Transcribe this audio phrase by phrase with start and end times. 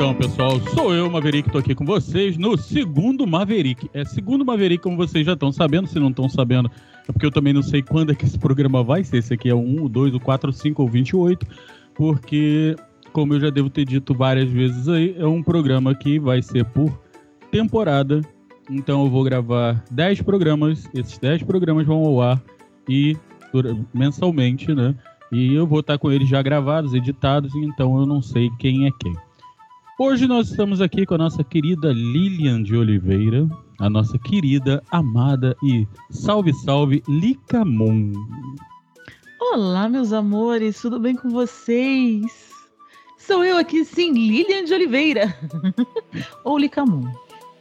[0.00, 3.90] Então, pessoal, sou eu, Maverick, tô aqui com vocês no segundo Maverick.
[3.92, 6.70] É segundo Maverick, como vocês já estão sabendo, se não estão sabendo,
[7.06, 9.18] é porque eu também não sei quando é que esse programa vai ser.
[9.18, 11.46] Esse aqui é o 1, o 2, o 4, o 5 ou 28,
[11.94, 12.74] porque,
[13.12, 16.64] como eu já devo ter dito várias vezes aí, é um programa que vai ser
[16.64, 16.98] por
[17.50, 18.22] temporada.
[18.70, 22.40] Então eu vou gravar 10 programas, esses 10 programas vão ao ar
[22.88, 23.16] e
[23.92, 24.94] mensalmente, né?
[25.32, 28.90] E eu vou estar com eles já gravados, editados, então eu não sei quem é
[29.00, 29.12] quem.
[29.98, 33.48] Hoje nós estamos aqui com a nossa querida Lilian de Oliveira,
[33.80, 38.12] a nossa querida, amada e salve, salve, Licamon.
[39.40, 42.50] Olá, meus amores, tudo bem com vocês?
[43.18, 45.36] Sou eu aqui, sim, Lilian de Oliveira,
[46.44, 47.10] ou Licamon.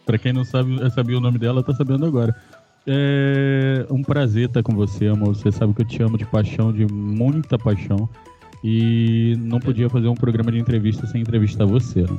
[0.10, 2.36] Para quem não sabe, sabia o nome dela, tá sabendo agora.
[2.88, 5.36] É um prazer estar com você, amor.
[5.36, 8.10] Você sabe que eu te amo de paixão, de muita paixão.
[8.64, 12.18] E não podia fazer um programa de entrevista sem entrevistar você, né?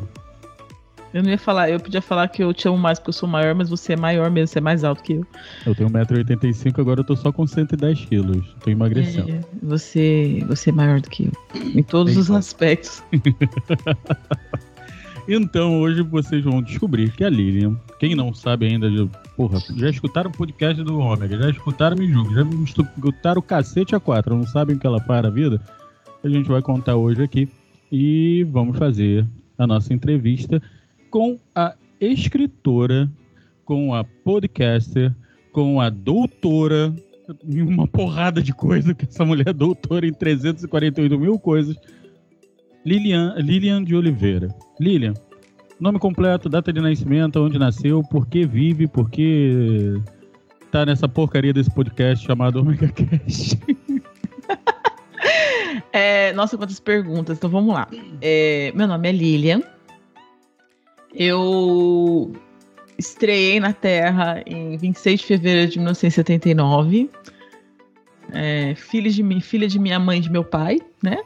[1.12, 3.28] Eu não ia falar, eu podia falar que eu te amo mais porque eu sou
[3.28, 5.26] maior, mas você é maior mesmo, você é mais alto que eu.
[5.66, 8.54] Eu tenho 1,85m, agora eu tô só com 110 quilos.
[8.62, 9.32] Tô emagrecendo.
[9.32, 11.32] É, você, você é maior do que eu.
[11.74, 13.02] Em todos os aspectos.
[15.28, 18.88] então, hoje vocês vão descobrir que a Lilian, quem não sabe ainda,
[19.36, 23.94] porra, já escutaram o podcast do Ômega, já escutaram Me Julgue, já escutaram o cacete
[23.94, 25.60] a quatro, não sabem o que ela para a vida?
[26.22, 27.48] a gente vai contar hoje aqui.
[27.90, 29.26] E vamos fazer
[29.58, 30.62] a nossa entrevista
[31.10, 33.10] com a escritora,
[33.64, 35.14] com a podcaster,
[35.52, 36.94] com a doutora,
[37.44, 41.76] em uma porrada de coisa, que essa mulher é doutora em 348 mil coisas,
[42.84, 44.48] Lilian, Lilian de Oliveira.
[44.78, 45.14] Lilian,
[45.78, 50.00] nome completo, data de nascimento, onde nasceu, por que vive, por que
[50.70, 53.58] tá nessa porcaria desse podcast chamado Omega Cast.
[55.92, 57.38] É, nossa, quantas perguntas.
[57.38, 57.88] Então vamos lá.
[58.20, 59.60] É, meu nome é Lilian.
[61.12, 62.32] Eu
[62.96, 67.10] estreiei na Terra em 26 de fevereiro de 1979.
[68.32, 71.18] É, filha, de, filha de minha mãe e de meu pai, né?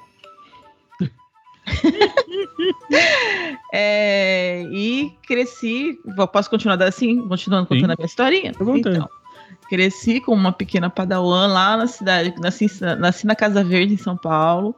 [3.72, 5.98] é, e cresci.
[6.32, 7.26] Posso continuar assim?
[7.26, 7.92] Continuando contando Sim.
[7.92, 8.50] a minha historinha?
[8.50, 9.08] Então,
[9.68, 12.66] Cresci como uma pequena padawan lá na cidade, nasci,
[12.98, 14.74] nasci na Casa Verde, em São Paulo.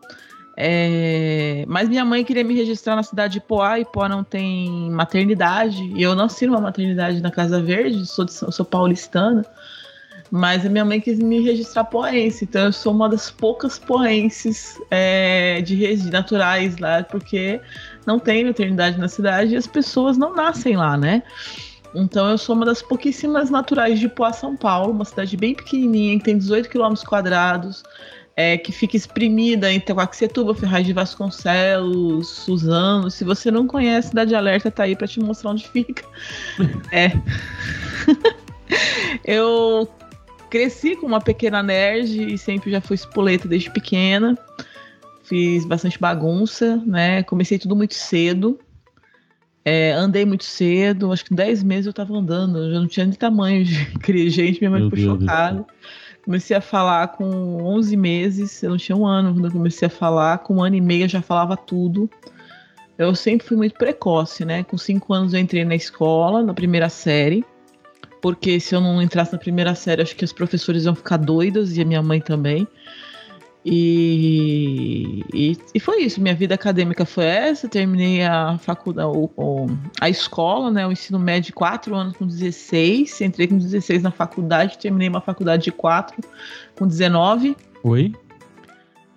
[0.57, 4.91] É, mas minha mãe queria me registrar na cidade de Poá, e Poá não tem
[4.91, 5.83] maternidade.
[5.95, 9.45] E eu nasci numa maternidade na Casa Verde, sou, de, sou paulistana.
[10.31, 14.81] Mas a minha mãe quis me registrar poense, então eu sou uma das poucas poenses
[14.91, 17.61] é, de naturais lá, porque
[18.05, 21.23] não tem maternidade na cidade e as pessoas não nascem lá, né?
[21.95, 26.19] Então eu sou uma das pouquíssimas naturais de Poá, São Paulo, uma cidade bem pequenininha,
[26.19, 27.83] que tem 18 quilômetros quadrados,
[28.37, 33.11] é, que fica exprimida entre Coaxetuba, Ferraz de Vasconcelos, Suzano.
[33.11, 36.05] Se você não conhece, Cidade Alerta tá aí para te mostrar onde fica.
[36.93, 37.13] é.
[39.25, 39.89] eu
[40.51, 44.37] cresci com uma pequena nerd e sempre já fui espoleta desde pequena.
[45.23, 47.23] Fiz bastante bagunça, né?
[47.25, 48.59] Comecei tudo muito cedo.
[49.65, 53.05] É, andei muito cedo, acho que 10 meses eu tava andando, eu já não tinha
[53.05, 53.75] nem tamanho de
[54.31, 55.67] gente, minha mãe Meu ficou chocada.
[56.25, 57.25] Comecei a falar com
[57.65, 60.77] 11 meses, eu não tinha um ano quando eu comecei a falar, com um ano
[60.77, 62.09] e meio eu já falava tudo.
[62.97, 64.63] Eu sempre fui muito precoce, né?
[64.63, 67.45] Com 5 anos eu entrei na escola, na primeira série,
[68.21, 71.77] porque se eu não entrasse na primeira série, acho que os professores iam ficar doidos
[71.77, 72.67] e a minha mãe também.
[73.69, 76.21] E, e, e, foi isso.
[76.21, 77.69] Minha vida acadêmica foi essa.
[77.69, 79.67] Terminei a faculdade, o, o,
[80.01, 80.87] a escola, né?
[80.87, 83.21] O ensino médio de 4 anos com 16.
[83.23, 84.79] Entrei com 16 na faculdade.
[84.79, 86.17] Terminei uma faculdade de 4
[86.79, 87.57] com 19.
[87.83, 88.13] Oi?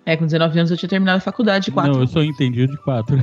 [0.04, 1.92] É, com 19 anos eu tinha terminado a faculdade de 4.
[1.92, 3.22] Não, eu só entendi de 4.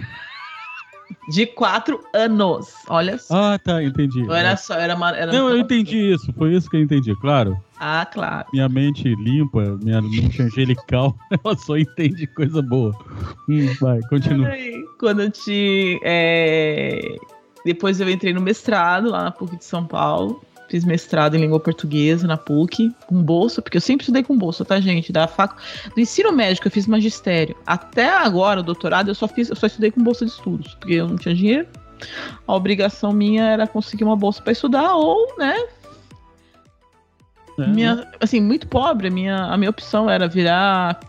[1.29, 2.73] De quatro anos.
[2.87, 3.53] Olha só.
[3.53, 4.23] Ah, tá, entendi.
[4.23, 6.31] Não era só, era, era Não, eu entendi isso.
[6.33, 7.57] Foi isso que eu entendi, claro.
[7.79, 8.47] Ah, claro.
[8.51, 12.95] Minha mente limpa, minha mente angelical, ela só entende coisa boa.
[13.47, 14.47] Hum, vai, continua.
[14.47, 15.99] Aí, quando eu te.
[16.03, 17.17] É...
[17.65, 20.41] Depois eu entrei no mestrado lá na PUC de São Paulo.
[20.67, 24.65] Fiz mestrado em língua portuguesa na PUC, com bolsa, porque eu sempre estudei com bolsa,
[24.65, 25.13] tá, gente?
[25.13, 25.55] Da fac...
[25.95, 27.55] Do ensino médico eu fiz magistério.
[27.65, 30.95] Até agora, o doutorado, eu só fiz, eu só estudei com bolsa de estudos, porque
[30.95, 31.67] eu não tinha dinheiro.
[32.45, 35.55] A obrigação minha era conseguir uma bolsa para estudar, ou, né?
[37.57, 40.99] É, minha, assim, muito pobre, a minha, a minha opção era virar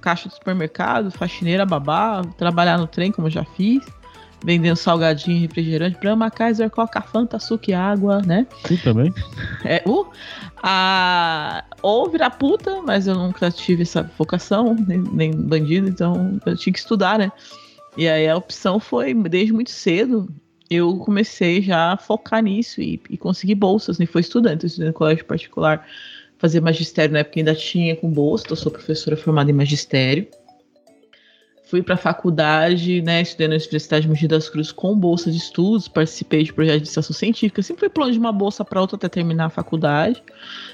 [0.00, 3.82] caixa de supermercado, faxineira, babá, trabalhar no trem, como eu já fiz
[4.46, 8.46] vendendo salgadinho, refrigerante, Brahma, Kaiser, Coca, Fanta, açúcar e água, né?
[8.62, 9.12] Tu também?
[9.64, 10.06] É, uh,
[10.62, 16.56] a, ou virar puta, mas eu nunca tive essa vocação, nem, nem bandido, então eu
[16.56, 17.32] tinha que estudar, né?
[17.96, 20.28] E aí a opção foi, desde muito cedo,
[20.70, 24.12] eu comecei já a focar nisso e, e conseguir bolsas, nem né?
[24.12, 25.84] foi estudante, estudei no colégio particular,
[26.38, 30.28] fazer magistério na época ainda tinha com bolsa, eu sou professora formada em magistério.
[31.66, 35.36] Fui para a faculdade, né, estudei na Universidade de Mogi das Cruzes com bolsa de
[35.36, 38.96] estudos, participei de projetos de iniciação científica, sempre fui plano de uma bolsa para outra
[38.96, 40.22] até terminar a faculdade.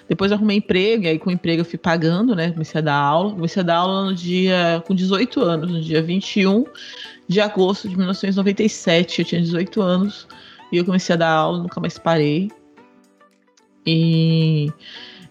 [0.06, 2.94] Depois arrumei emprego, e aí com o emprego eu fui pagando, né, comecei a dar
[2.94, 3.32] aula.
[3.32, 6.66] Comecei a dar aula no dia, com 18 anos, no dia 21
[7.26, 10.28] de agosto de 1997, eu tinha 18 anos,
[10.70, 12.50] e eu comecei a dar aula, nunca mais parei.
[13.86, 14.70] E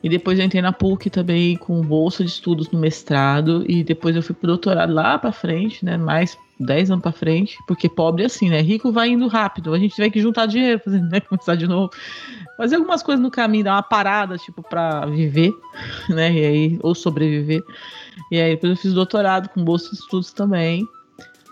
[0.04, 3.64] e depois eu entrei na PUC também com bolsa de estudos no mestrado.
[3.68, 5.96] E depois eu fui pro doutorado lá para frente, né?
[5.96, 7.56] Mais 10 anos para frente.
[7.68, 8.62] Porque pobre é assim, né?
[8.62, 9.74] Rico vai indo rápido.
[9.74, 11.20] A gente tiver que juntar dinheiro, fazer, né?
[11.20, 11.92] começar de novo.
[12.58, 15.54] Fazer algumas coisas no caminho, dar uma parada, tipo, para viver,
[16.10, 16.34] né?
[16.34, 17.64] E aí, ou sobreviver.
[18.32, 20.88] E aí depois eu fiz doutorado com bolsa de estudos também.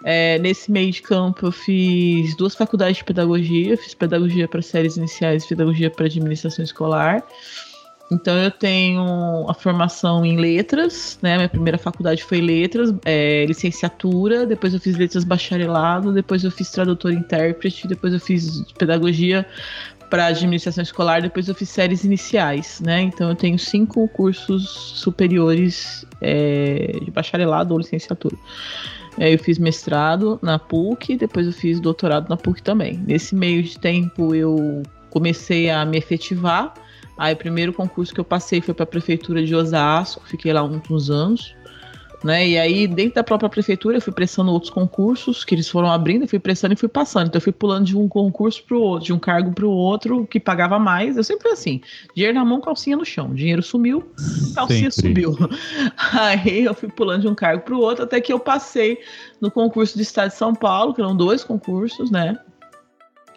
[0.03, 3.77] É, nesse meio de campo, eu fiz duas faculdades de pedagogia.
[3.77, 7.23] fiz pedagogia para séries iniciais e pedagogia para administração escolar.
[8.11, 11.35] Então eu tenho a formação em letras, né?
[11.37, 16.71] Minha primeira faculdade foi letras, é, licenciatura, depois eu fiz letras bacharelado, depois eu fiz
[16.71, 19.45] tradutor intérprete, depois eu fiz pedagogia
[20.09, 23.01] para administração escolar, depois eu fiz séries iniciais, né?
[23.01, 28.35] Então eu tenho cinco cursos superiores é, de bacharelado ou licenciatura.
[29.19, 32.97] É, eu fiz mestrado na PUC, depois eu fiz doutorado na PUC também.
[33.05, 34.81] Nesse meio de tempo eu
[35.11, 36.73] comecei a me efetivar
[37.19, 40.63] Aí o primeiro concurso que eu passei foi para a prefeitura de Osasco, fiquei lá
[40.63, 41.53] uns anos.
[42.23, 42.49] Né?
[42.49, 46.23] E aí, dentro da própria prefeitura, eu fui prestando outros concursos que eles foram abrindo,
[46.23, 47.27] eu fui prestando e fui passando.
[47.27, 49.69] Então, eu fui pulando de um concurso para o outro, de um cargo para o
[49.69, 51.17] outro, que pagava mais.
[51.17, 51.81] Eu sempre fui assim:
[52.15, 53.33] dinheiro na mão, calcinha no chão.
[53.33, 54.11] Dinheiro sumiu,
[54.55, 55.23] calcinha sempre.
[55.23, 55.49] subiu.
[56.13, 58.99] Aí, eu fui pulando de um cargo para o outro, até que eu passei
[59.39, 62.37] no concurso do Estado de São Paulo, que eram dois concursos, né?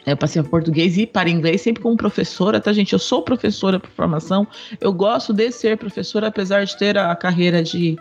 [0.05, 2.93] Eu passei para português e para inglês sempre como professora, tá, gente?
[2.93, 4.47] Eu sou professora por formação.
[4.81, 7.97] Eu gosto de ser professora, apesar de ter a carreira de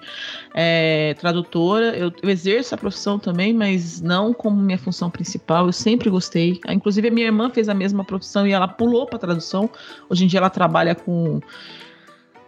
[0.53, 1.95] é, tradutora.
[1.95, 5.68] Eu, eu, exerço a profissão também, mas não como minha função principal.
[5.68, 6.59] Eu sempre gostei.
[6.68, 9.69] Inclusive, a minha irmã fez a mesma profissão e ela pulou para tradução.
[10.09, 11.39] Hoje em dia, ela trabalha com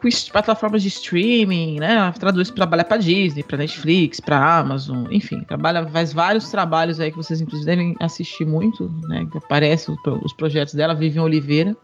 [0.03, 2.11] com plataformas de streaming, né?
[2.19, 7.17] Traduz trabalha para Disney, para Netflix, para Amazon, enfim, trabalha faz vários trabalhos aí que
[7.17, 9.25] vocês inclusive devem assistir muito, né?
[9.31, 11.75] Que aparecem os projetos dela, Vivian Oliveira,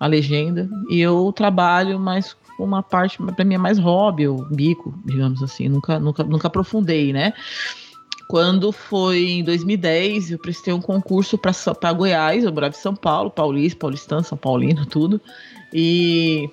[0.00, 4.94] a legenda, e eu trabalho mais uma parte para mim é mais hobby, ou bico,
[5.04, 7.34] digamos assim, nunca nunca nunca aprofundei, né?
[8.28, 13.30] Quando foi em 2010, eu prestei um concurso para Goiás, eu morava em São Paulo,
[13.30, 15.20] paulista, paulistano, São Paulino, tudo.
[15.72, 16.50] E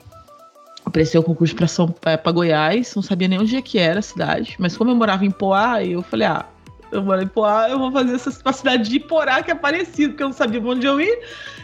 [0.91, 4.03] prestei o concurso para São para Goiás, não sabia nem onde é que era a
[4.03, 6.45] cidade, mas como eu morava em Poá, eu falei, ah,
[6.93, 10.23] eu moro em Poá, eu vou fazer essa cidade de Iporá, que é parecido, porque
[10.23, 11.19] eu não sabia onde eu ir.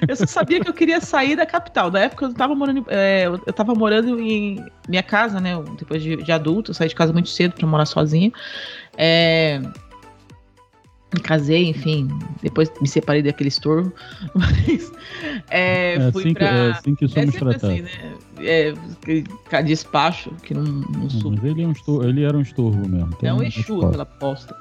[0.07, 1.92] Eu só sabia que eu queria sair da capital.
[1.92, 5.51] Da época eu tava morando, é, eu tava morando em minha casa, né?
[5.77, 8.31] Depois de, de adulto, eu saí de casa muito cedo para morar sozinha.
[8.98, 9.62] É,
[11.13, 12.07] me casei, enfim,
[12.42, 13.92] depois me separei daquele estorvo,
[14.33, 14.92] mas
[15.50, 16.48] é, é fui assim pra...
[16.48, 17.69] Que, é assim que somos é tratados.
[17.69, 18.13] Assim, né?
[18.41, 18.74] É,
[19.62, 21.31] despacho, que não, não.
[21.31, 23.18] Mas ele, é um ele era um estorvo mesmo.
[23.21, 24.56] É um Exu aquela posta.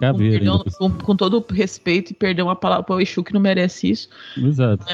[0.00, 3.34] Caveira, com, perdão, com, com, todo respeito e perdão uma palavra para o Exu que
[3.34, 4.08] não merece isso.
[4.36, 4.84] Exato.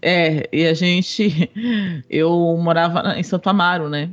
[0.00, 1.50] É, e a gente.
[2.08, 4.10] Eu morava em Santo Amaro, né?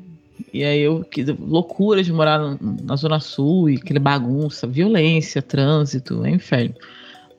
[0.53, 6.23] E aí eu, que loucura de morar na Zona Sul e aquele bagunça, violência, trânsito,
[6.23, 6.75] é inferno.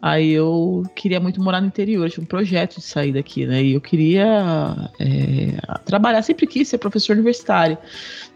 [0.07, 3.63] Aí eu queria muito morar no interior, tinha um projeto de sair daqui, né?
[3.63, 5.57] E eu queria é,
[5.87, 7.79] trabalhar, sempre quis ser professor universitário.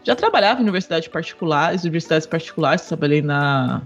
[0.03, 3.83] Já trabalhava em universidades particulares, universidades particulares, trabalhei na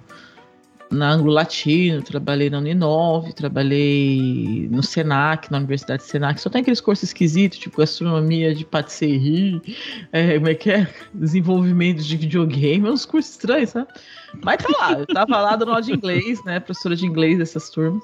[0.93, 6.39] na Anglo Latino, trabalhei na Uninove, trabalhei no Senac, na Universidade Senac.
[6.39, 9.61] Só tem aqueles cursos esquisitos, tipo gastronomia de patisserie,
[10.11, 10.87] é, como é que é?
[11.13, 13.87] Desenvolvimento de videogame, uns cursos estranhos, sabe?
[14.43, 16.59] Mas tá lá, eu tava lá dando aula de inglês, né?
[16.59, 18.03] Professora de inglês dessas turmas,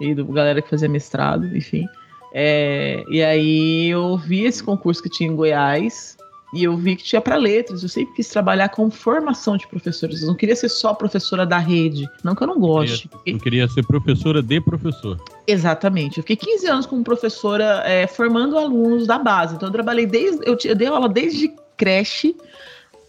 [0.00, 1.86] e do galera que fazia mestrado, enfim.
[2.34, 6.16] É, e aí eu vi esse concurso que tinha em Goiás,
[6.52, 7.82] e eu vi que tinha para letras.
[7.82, 10.20] Eu sempre quis trabalhar com formação de professores.
[10.20, 12.06] Eu não queria ser só professora da rede.
[12.22, 13.08] Não que eu não goste.
[13.24, 15.18] Eu queria ser professora de professor.
[15.46, 16.18] Exatamente.
[16.18, 19.54] Eu fiquei 15 anos como professora é, formando alunos da base.
[19.54, 20.46] Então eu trabalhei desde.
[20.46, 22.36] Eu, eu dei aula desde creche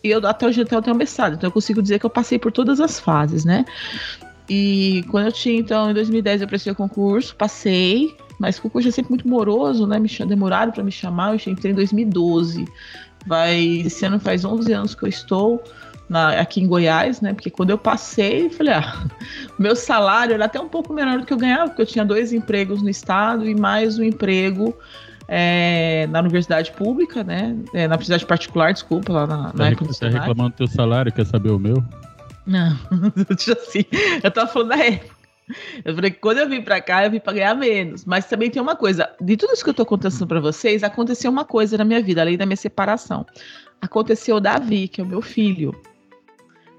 [0.02, 1.36] e eu até hoje até eu tenho mestrado.
[1.36, 3.66] Então eu consigo dizer que eu passei por todas as fases, né?
[4.50, 8.90] E quando eu tinha, então, em 2010 eu prestei o concurso, passei, mas o concurso
[8.90, 10.00] é sempre muito moroso, né?
[10.00, 12.66] Me demoraram para me chamar, eu entrei em 2012.
[13.26, 15.64] Vai, esse ano faz 11 anos que eu estou
[16.10, 17.34] na, aqui em Goiás, né?
[17.34, 19.06] Porque quando eu passei, falei, ah,
[19.58, 22.34] meu salário era até um pouco menor do que eu ganhava, porque eu tinha dois
[22.34, 24.76] empregos no estado e mais um emprego
[25.28, 27.56] é, na universidade pública, né?
[27.74, 31.26] É, na universidade particular, desculpa, lá na, na Você está reclamando do teu salário, quer
[31.26, 31.84] saber o meu?
[32.46, 32.78] Não,
[33.32, 33.86] assim,
[34.22, 35.23] eu tava falando da época.
[35.84, 38.06] Eu falei que quando eu vim para cá, eu vim para ganhar menos.
[38.06, 41.30] Mas também tem uma coisa: de tudo isso que eu tô contando para vocês, aconteceu
[41.32, 43.26] uma coisa na minha vida, além da minha separação.
[43.82, 45.74] Aconteceu o Davi, que é o meu filho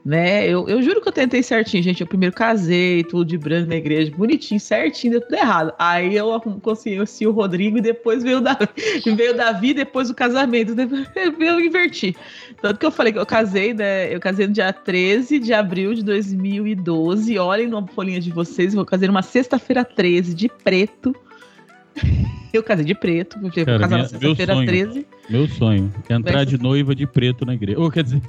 [0.04, 0.46] né?
[0.46, 2.02] Eu, eu juro que eu tentei certinho, gente.
[2.02, 5.73] Eu primeiro casei, tudo de branco na igreja, bonitinho, certinho, deu tudo errado.
[5.78, 8.68] Aí eu consegui o Rodrigo e depois veio o Davi,
[9.16, 10.75] veio o Davi depois o casamento.
[10.75, 11.08] Depois
[11.38, 12.14] eu inverti.
[12.61, 14.14] Tanto que eu falei que eu casei, né?
[14.14, 17.38] Eu casei no dia 13 de abril de 2012.
[17.38, 21.14] Olhem na folhinha de vocês, eu casei numa sexta-feira 13 de preto.
[22.52, 25.06] Eu casei de preto, eu vou casar na sexta-feira 13.
[25.30, 27.78] Meu sonho, é entrar de noiva de preto na igreja.
[27.80, 28.20] Ou quer dizer,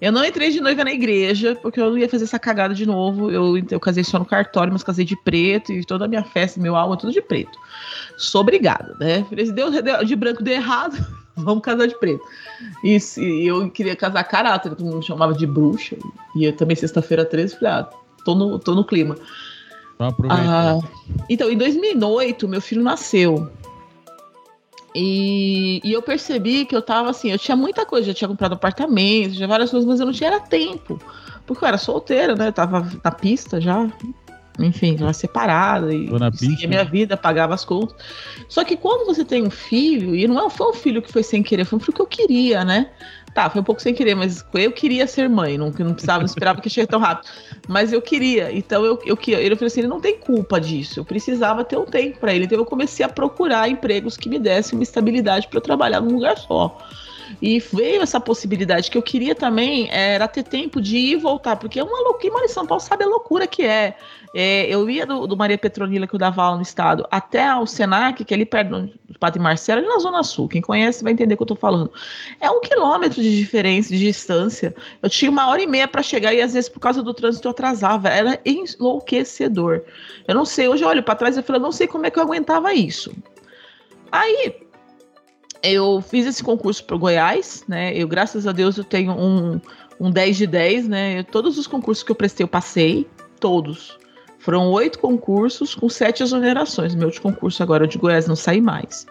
[0.00, 2.86] eu não entrei de noiva na igreja, porque eu não ia fazer essa cagada de
[2.86, 3.30] novo.
[3.30, 6.58] Eu, eu casei só no cartório, mas casei de preto e toda a minha festa,
[6.58, 7.58] meu álbum, tudo de preto.
[8.16, 9.26] Sou obrigada, né?
[9.28, 10.96] Se deu, deu, de branco deu errado,
[11.36, 12.24] vamos casar de preto.
[12.82, 15.96] E, e eu queria casar caráter, todo mundo chamava de bruxa.
[16.34, 17.90] E eu também, sexta-feira 13, falei, ah,
[18.24, 19.16] tô no, tô no clima.
[20.30, 20.78] Ah,
[21.28, 23.50] então, em 2008, meu filho nasceu.
[24.94, 28.54] E, e, eu percebi que eu tava assim, eu tinha muita coisa, já tinha comprado
[28.54, 31.00] apartamento, já várias coisas, mas eu não tinha tempo.
[31.46, 32.48] Porque eu era solteira, né?
[32.48, 33.88] Eu tava na pista já.
[34.58, 37.96] Enfim, já separada e seguia minha vida, pagava as contas.
[38.48, 41.22] Só que quando você tem um filho, e não é, foi um filho que foi
[41.22, 42.90] sem querer, foi um filho que eu queria, né?
[43.34, 46.26] Tá, foi um pouco sem querer, mas eu queria ser mãe, não, não precisava, não
[46.26, 47.30] esperava que chegasse tão rápido.
[47.68, 50.98] Mas eu queria, então eu, eu, eu, ele falou assim: ele não tem culpa disso,
[50.98, 52.46] eu precisava ter um tempo para ele.
[52.46, 56.14] Então eu comecei a procurar empregos que me dessem uma estabilidade para eu trabalhar num
[56.14, 56.76] lugar só.
[57.40, 61.56] E veio essa possibilidade que eu queria também era ter tempo de ir e voltar,
[61.56, 62.20] porque é uma loucura.
[62.20, 63.96] Quem em São Paulo sabe a loucura que é.
[64.34, 67.66] é eu ia do, do, Maria Petronila, que eu dava aula no estado, até o
[67.66, 70.48] Senac, que é ali perto do Padre Marcelo, ali na Zona Sul.
[70.48, 71.90] Quem conhece vai entender o que eu tô falando.
[72.40, 74.74] É um quilômetro de diferença, de distância.
[75.02, 77.48] Eu tinha uma hora e meia para chegar e às vezes por causa do trânsito
[77.48, 78.08] eu atrasava.
[78.08, 79.82] Era enlouquecedor.
[80.28, 82.18] Eu não sei, hoje eu olho para trás e falo, não sei como é que
[82.18, 83.12] eu aguentava isso.
[84.12, 84.69] Aí,
[85.62, 87.94] eu fiz esse concurso para Goiás, né?
[87.94, 89.60] Eu, graças a Deus, eu tenho um,
[89.98, 91.20] um 10 de 10, né?
[91.20, 93.06] Eu, todos os concursos que eu prestei, eu passei,
[93.38, 93.98] todos.
[94.38, 96.94] Foram oito concursos com sete exonerações.
[96.94, 99.06] Meu de concurso agora de Goiás não saí mais.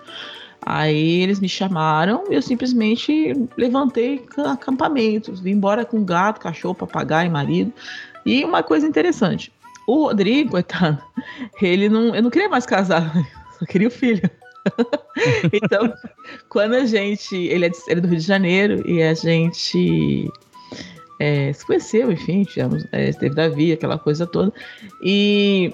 [0.66, 7.32] Aí eles me chamaram e eu simplesmente levantei acampamentos, vim embora com gato, cachorro, papagaio,
[7.32, 7.72] marido.
[8.26, 9.52] E uma coisa interessante,
[9.88, 11.02] o Rodrigo, coitado,
[11.62, 13.12] ele não, eu não queria mais casar,
[13.58, 14.30] só queria o filho.
[15.54, 15.94] então,
[16.50, 17.36] quando a gente.
[17.36, 20.32] Ele é, de, ele é, do Rio de Janeiro e a gente
[21.20, 24.54] é, se conheceu, enfim, tivemos, é, Davi, aquela coisa toda.
[25.04, 25.74] E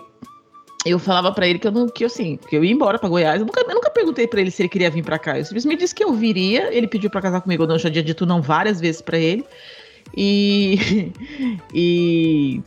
[0.86, 3.40] eu falava para ele que eu não, que assim, que eu ia embora para Goiás.
[3.40, 5.38] Eu nunca, eu nunca perguntei para ele se ele queria vir para cá.
[5.38, 6.74] Eu simplesmente disse que eu viria.
[6.74, 9.44] Ele pediu para casar comigo, eu não já tinha dito não várias vezes para ele.
[10.16, 11.12] E,
[11.74, 12.62] e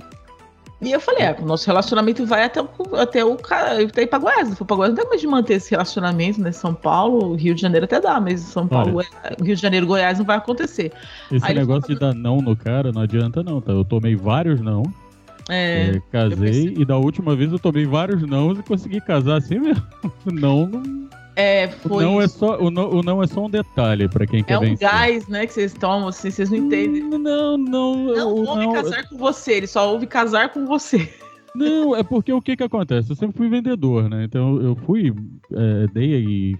[0.80, 4.18] e eu falei, é, o nosso relacionamento vai até o, até o até ir pra
[4.18, 4.48] Goiás.
[4.48, 6.52] Se for pra Goiás, não tem mais de manter esse relacionamento, né?
[6.52, 9.08] São Paulo, Rio de Janeiro até dá, mas São Paulo, Olha,
[9.42, 10.92] Rio de Janeiro, Goiás não vai acontecer.
[11.32, 13.72] Esse Aí negócio de dar não no cara não adianta, não, tá?
[13.72, 14.84] Eu tomei vários não.
[15.48, 19.58] É, é casei e da última vez eu tomei vários não e consegui casar assim
[19.58, 19.82] mesmo.
[20.26, 21.08] Não, não
[21.38, 22.02] é, foi.
[22.02, 24.58] Não é só, o, não, o não é só um detalhe para quem quer É
[24.58, 24.90] um vencer.
[24.90, 27.04] gás, né, que vocês tomam, assim, vocês não entendem.
[27.04, 28.04] Não, não.
[28.06, 31.08] Não ouve não, casar com você, ele só ouve casar com você.
[31.54, 33.12] Não, é porque o que que acontece?
[33.12, 34.24] Eu sempre fui vendedor, né?
[34.24, 35.14] Então eu fui,
[35.52, 36.56] é, dei aí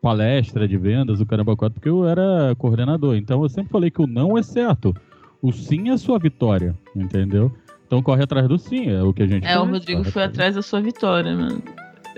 [0.00, 3.14] palestra de vendas, o caramba quatro, porque eu era coordenador.
[3.14, 4.94] Então eu sempre falei que o não é certo.
[5.42, 7.52] O sim é sua vitória, entendeu?
[7.86, 10.54] Então corre atrás do sim, é o que a gente É, o Rodrigo foi atrás
[10.54, 11.62] da sua vitória, mano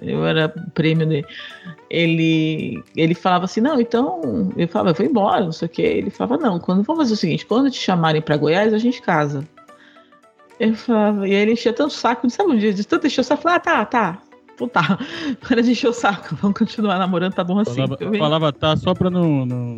[0.03, 1.27] eu era prêmio dele.
[1.89, 5.83] Ele, ele falava assim, não, então, eu falava, eu vou embora, não sei o que.
[5.83, 9.03] Ele falava, não, quando vamos fazer o seguinte, quando te chamarem para Goiás, a gente
[9.03, 9.47] casa.
[10.59, 13.25] Eu falava, e aí ele enchia tanto saco, sabe um dia, de tanto encher o
[13.25, 14.23] saco, falava, ah, tá, tá,
[14.61, 14.99] então tá,
[15.41, 17.87] para de encher o saco, vamos continuar namorando, tá bom assim.
[17.87, 19.77] Falava, falava tá, só pra não, não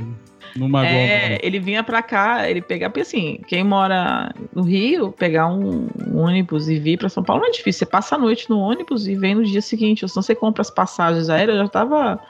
[0.56, 0.88] Magon.
[0.88, 5.88] É, ele vinha pra cá, ele pegava, porque assim, quem mora no Rio, pegar um,
[6.06, 7.78] um, ônibus e vir pra São Paulo não é difícil.
[7.78, 10.04] Você passa a noite no ônibus e vem no dia seguinte.
[10.04, 12.20] Ou se você compra as passagens aéreas, eu já tava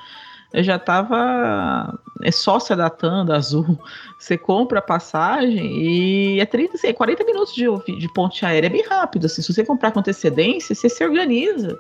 [0.53, 3.79] eu já tava é sócia da TAM, da Azul.
[4.19, 7.65] Você compra a passagem e é 30, assim, 40 minutos de,
[7.99, 9.27] de ponte aérea, é bem rápido.
[9.27, 11.77] Assim, se você comprar com antecedência, você se organiza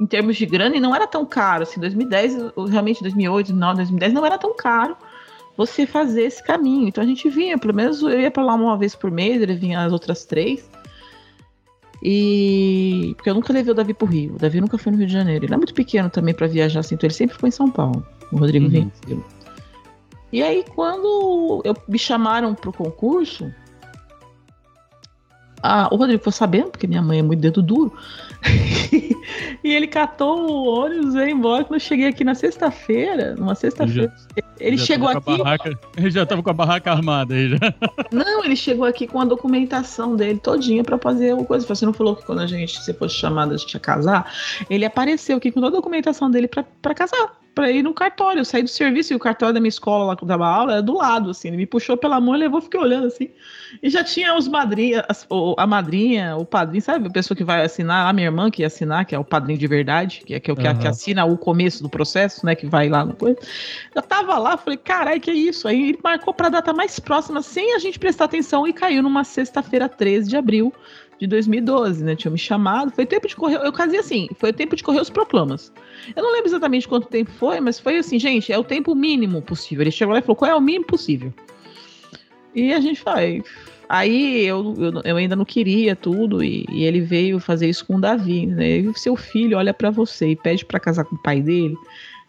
[0.00, 1.62] em termos de grana e não era tão caro.
[1.62, 2.36] Assim, 2010,
[2.70, 4.96] realmente 2008, 2009, 2010 não era tão caro
[5.56, 6.88] você fazer esse caminho.
[6.88, 9.54] Então a gente vinha, pelo menos eu ia para lá uma vez por mês, ele
[9.54, 10.68] vinha as outras três.
[12.02, 13.12] E.
[13.16, 14.34] Porque eu nunca levei o Davi pro Rio.
[14.34, 15.44] O Davi nunca foi no Rio de Janeiro.
[15.44, 18.04] Ele é muito pequeno também para viajar assim, então ele sempre foi em São Paulo.
[18.32, 18.70] O Rodrigo uhum.
[18.70, 19.24] venceu.
[20.32, 23.52] E aí, quando eu, me chamaram pro concurso,
[25.90, 27.92] o Rodrigo foi sabendo, porque minha mãe é muito dedo duro.
[29.64, 31.64] e ele catou o ônibus, veio embora.
[31.64, 34.12] Quando eu cheguei aqui na sexta-feira, numa sexta-feira,
[34.58, 35.38] ele já chegou aqui.
[35.38, 37.58] Barraca, ele já tava com a barraca armada aí já.
[38.12, 41.66] Não, ele chegou aqui com a documentação dele todinha para fazer uma coisa.
[41.66, 44.32] Você não falou que quando a gente, se fosse chamada, a gente ia casar?
[44.68, 48.40] Ele apareceu aqui com toda a documentação dele para casar para ir no cartório.
[48.40, 50.72] Eu saí do serviço e o cartório da minha escola lá que eu dava aula
[50.72, 51.48] era do lado, assim.
[51.48, 53.30] Ele me puxou pela mão e levou, fiquei olhando assim.
[53.82, 55.04] E já tinha os madrinhas,
[55.56, 57.06] a madrinha, o padrinho, sabe?
[57.06, 59.58] A pessoa que vai assinar, a minha irmã que ia assinar, que é o padrinho
[59.58, 60.78] de verdade, que é, que, é o que, uhum.
[60.78, 62.54] que assina o começo do processo, né?
[62.54, 63.38] Que vai lá no coisa.
[63.94, 65.68] Eu tava lá, falei, carai, que é isso?
[65.68, 69.24] Aí ele marcou pra data mais próxima, sem a gente prestar atenção, e caiu numa
[69.24, 70.72] sexta-feira, 13 de abril
[71.22, 72.16] de 2012, né?
[72.16, 72.90] Tinha me chamado.
[72.90, 73.54] Foi tempo de correr.
[73.62, 75.72] Eu casei assim, foi o tempo de correr os proclamas.
[76.16, 79.40] Eu não lembro exatamente quanto tempo foi, mas foi assim, gente, é o tempo mínimo
[79.40, 79.82] possível.
[79.82, 81.32] Ele chegou lá e falou: qual é o mínimo possível?
[82.52, 83.40] E a gente vai.
[83.88, 87.96] Aí eu, eu, eu, ainda não queria tudo, e, e, ele veio fazer isso com
[87.96, 88.46] o Davi.
[88.46, 88.78] Né?
[88.78, 91.76] E seu filho olha para você e pede para casar com o pai dele.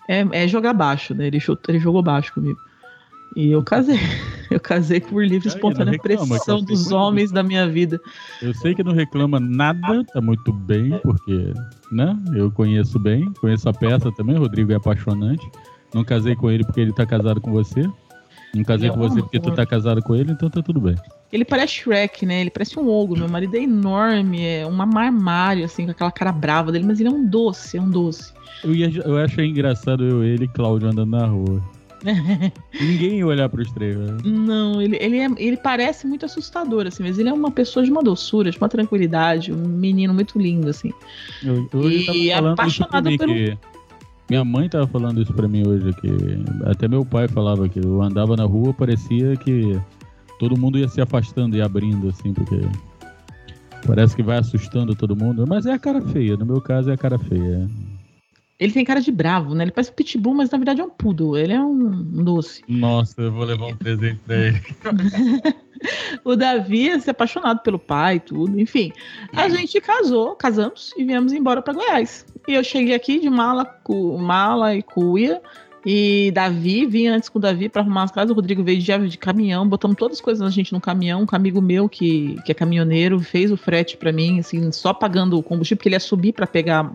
[0.07, 1.27] É, é jogar baixo, né?
[1.27, 2.59] Ele, ele jogou baixo comigo.
[3.35, 3.99] E eu casei.
[4.51, 7.99] Eu casei por livre e espontânea pressão dos homens da minha vida.
[8.39, 11.51] Eu sei que não reclama nada, tá muito bem, porque,
[11.91, 12.15] né?
[12.35, 15.43] Eu conheço bem, conheço a peça também, o Rodrigo é apaixonante.
[15.91, 17.89] Não casei com ele porque ele tá casado com você.
[18.53, 20.95] Não casei com você porque tu tá casado com ele, então tá tudo bem.
[21.31, 22.41] Ele parece Shrek, né?
[22.41, 23.17] Ele parece um ogro.
[23.17, 27.09] Meu marido é enorme, é um armário, assim, com aquela cara brava dele, mas ele
[27.09, 28.31] é um doce, é um doce.
[28.63, 31.59] Eu, ia, eu achei engraçado eu, ele e Cláudio andando na rua.
[32.79, 34.17] Ninguém ia olhar pros três, né?
[34.23, 37.91] Não, ele, ele, é, ele parece muito assustador, assim, mas ele é uma pessoa de
[37.91, 40.91] uma doçura, de uma tranquilidade, um menino muito lindo, assim.
[41.43, 43.33] Eu, eu e apaixonado pelo.
[43.33, 43.57] Que...
[44.29, 46.09] Minha mãe tava falando isso pra mim hoje, que
[46.65, 49.79] até meu pai falava que eu andava na rua, parecia que
[50.39, 52.61] todo mundo ia se afastando e abrindo, assim, porque
[53.85, 55.45] parece que vai assustando todo mundo.
[55.47, 57.69] Mas é a cara feia, no meu caso é a cara feia.
[58.59, 59.63] Ele tem cara de bravo, né?
[59.63, 61.37] Ele parece um pitbull, mas na verdade é um poodle.
[61.37, 62.61] Ele é um doce.
[62.67, 64.61] Nossa, eu vou levar um presente pra ele.
[66.23, 68.59] o Davi é se apaixonado pelo pai, tudo.
[68.59, 68.93] Enfim,
[69.33, 72.25] a gente casou, casamos e viemos embora para Goiás.
[72.47, 75.41] E eu cheguei aqui de mala, cu, mala e cuia.
[75.85, 78.31] E Davi, vim antes com o Davi para arrumar as casas.
[78.31, 81.23] O Rodrigo veio de, de caminhão, botamos todas as coisas da gente no caminhão.
[81.23, 85.37] Um amigo meu que, que é caminhoneiro fez o frete para mim, assim, só pagando
[85.37, 86.89] o combustível, porque ele ia subir para pegar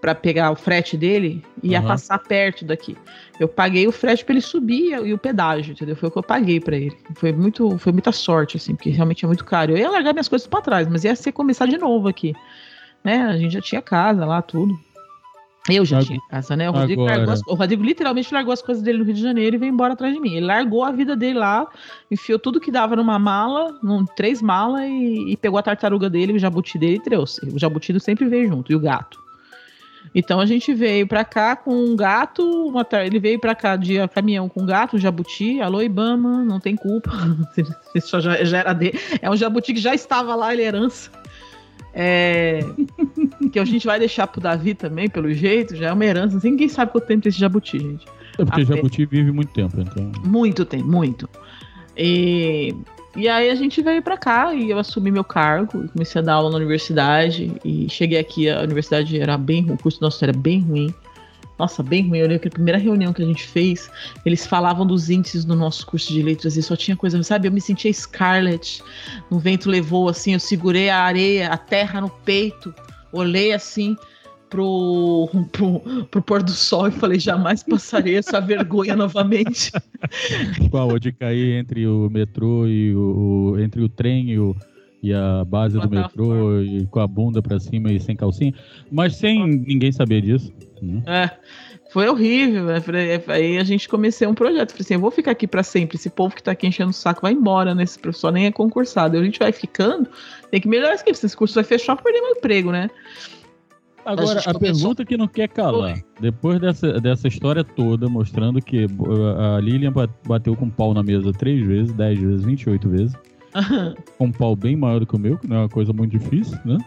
[0.00, 2.96] para pegar o frete dele e ia passar perto daqui.
[3.38, 5.94] Eu paguei o frete para ele subir e o pedágio, entendeu?
[5.94, 6.96] Foi o que eu paguei para ele.
[7.14, 9.72] Foi muito, foi muita sorte assim, porque realmente é muito caro.
[9.72, 12.34] Eu ia largar minhas coisas para trás, mas ia ser começar de novo aqui,
[13.04, 13.22] né?
[13.22, 14.78] A gente já tinha casa lá, tudo.
[15.68, 16.70] Eu já tinha casa, né?
[16.70, 19.58] O Rodrigo, as, o Rodrigo, literalmente largou as coisas dele no Rio de Janeiro e
[19.58, 20.34] veio embora atrás de mim.
[20.34, 21.66] Ele largou a vida dele lá,
[22.10, 26.32] enfiou tudo que dava numa mala, num, três malas, e, e, pegou a tartaruga dele,
[26.32, 27.46] o jabuti dele e trouxe.
[27.54, 29.29] O jabuti sempre veio junto, e o gato.
[30.14, 33.96] Então a gente veio para cá com um gato, uma, ele veio para cá de
[34.08, 37.10] caminhão com um gato, um jabuti, alô Ibama, não tem culpa,
[37.94, 41.10] isso já, já era de, é um jabuti que já estava lá, ele é herança.
[41.92, 42.60] É,
[43.52, 46.50] que a gente vai deixar pro Davi também, pelo jeito, já é uma herança, assim,
[46.50, 48.06] ninguém sabe quanto tempo tem esse jabuti, gente.
[48.38, 50.12] É porque a jabuti vive muito tempo, então.
[50.24, 51.28] Muito tempo, muito.
[51.96, 52.74] E
[53.16, 56.34] e aí a gente veio para cá e eu assumi meu cargo, comecei a dar
[56.34, 60.32] aula na universidade e cheguei aqui, a universidade era bem ruim, o curso nosso era
[60.32, 60.94] bem ruim.
[61.58, 62.20] Nossa, bem ruim.
[62.20, 63.90] Eu lembro que a primeira reunião que a gente fez,
[64.24, 67.48] eles falavam dos índices no nosso curso de letras e só tinha coisa, sabe?
[67.48, 68.82] Eu me sentia Scarlett.
[69.30, 72.74] No vento levou assim, eu segurei a areia, a terra no peito,
[73.12, 73.94] olhei assim,
[74.50, 79.70] pro, pro, pro pôr do sol e falei, jamais passarei essa vergonha novamente.
[80.70, 80.98] Qual?
[80.98, 83.56] De cair entre o metrô e o.
[83.58, 84.54] entre o trem e o
[85.02, 88.52] e a base do metrô e com a bunda para cima e sem calcinha,
[88.92, 90.52] mas sem ninguém saber disso.
[90.82, 91.02] Né?
[91.06, 91.30] É,
[91.90, 92.66] foi horrível.
[92.66, 92.82] Né?
[93.28, 94.72] Aí a gente comecei um projeto.
[94.72, 95.96] Falei assim: eu vou ficar aqui para sempre.
[95.96, 97.82] Esse povo que tá aqui enchendo o saco vai embora, né?
[97.82, 99.16] Esse professor nem é concursado.
[99.16, 100.08] a gente vai ficando,
[100.50, 101.10] tem que melhorar isso aqui.
[101.10, 102.90] Esse curso vai fechar, perder meu emprego, né?
[104.04, 105.94] Agora, a, pergunta que não quer calar.
[105.94, 106.04] Oi.
[106.20, 108.86] Depois dessa, dessa história toda, mostrando que
[109.56, 109.92] a Lilian
[110.26, 113.14] bateu com pau na mesa três vezes, dez vezes, 28 vezes.
[114.16, 116.18] com um pau bem maior do que o meu, que não é uma coisa muito
[116.18, 116.78] difícil, né?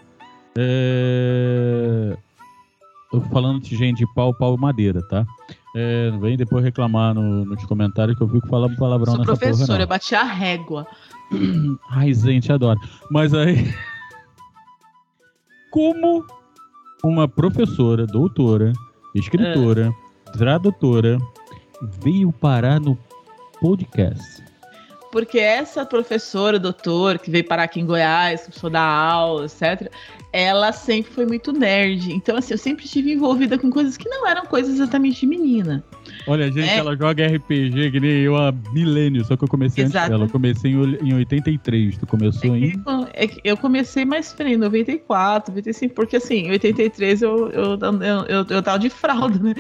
[0.57, 2.17] É...
[3.31, 5.25] Falando de gente de pau, pau madeira, tá?
[5.75, 9.37] É, vem depois reclamar no, nos comentários que eu vi que falava palavrão Sou nessa
[9.37, 10.87] professora, porra, eu bati a régua.
[11.91, 12.79] Ai, gente, adoro.
[13.11, 13.73] Mas aí...
[15.69, 16.23] Como
[17.05, 18.71] uma professora, doutora,
[19.13, 19.93] escritora,
[20.27, 20.31] é.
[20.37, 21.17] tradutora,
[22.01, 22.97] veio parar no
[23.59, 24.41] podcast.
[25.11, 29.91] Porque essa professora, doutora, que veio parar aqui em Goiás, começou a dar aula, etc.,
[30.31, 32.11] ela sempre foi muito nerd.
[32.11, 35.83] Então, assim, eu sempre estive envolvida com coisas que não eram coisas exatamente de menina.
[36.25, 36.77] Olha, gente, é.
[36.77, 39.97] ela joga RPG que nem eu há milênios, só que eu comecei Exato.
[39.97, 40.25] antes dela.
[40.25, 42.83] Eu comecei em, em 83, tu começou é em...
[43.13, 48.25] É eu comecei mais frio, em 94, 95, porque assim, em 83 eu, eu, eu,
[48.27, 49.53] eu, eu tava de fralda, né?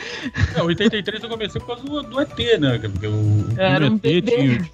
[0.55, 2.77] É, 83 eu comecei por causa do, do ET, né?
[2.79, 4.21] Porque o, era um ET bebê.
[4.21, 4.69] tinha...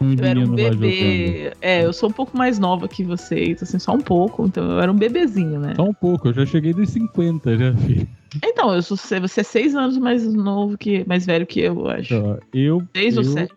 [0.00, 1.52] Um eu era um bebê.
[1.60, 4.46] É, eu sou um pouco mais nova que vocês, assim, só um pouco.
[4.46, 5.74] Então eu era um bebezinho, né?
[5.74, 8.08] Só um pouco, eu já cheguei dos 50, já, filho.
[8.42, 12.20] Então, eu sou, você é seis anos mais novo que, mais velho que eu, acho.
[12.20, 12.82] Tá, eu.
[12.94, 13.54] Seis eu, ou sete.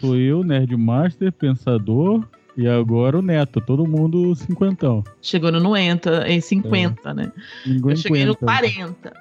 [0.00, 5.04] Sou eu, Nerd Master, Pensador, e agora o Neto, todo mundo cinquentão.
[5.20, 7.14] Chegou no 90, em 50, é.
[7.14, 7.32] né?
[7.66, 9.12] eu cheguei no 40.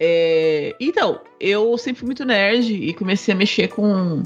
[0.00, 4.22] É, então, eu sempre fui muito nerd e comecei a mexer com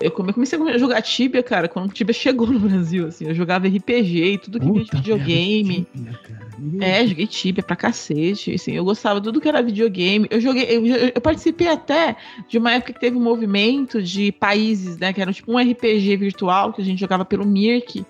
[0.00, 3.26] eu comecei a jogar Tibia, cara, quando o Tibia chegou no Brasil, assim.
[3.26, 5.86] Eu jogava RPG e tudo que Puta, vinha de videogame.
[5.92, 8.72] Tibia, é, joguei Tibia pra cacete, assim.
[8.72, 10.26] Eu gostava de tudo que era videogame.
[10.30, 12.16] Eu joguei, eu, eu, participei até
[12.48, 15.12] de uma época que teve um movimento de países, né?
[15.12, 18.04] Que era tipo um RPG virtual que a gente jogava pelo Mirk,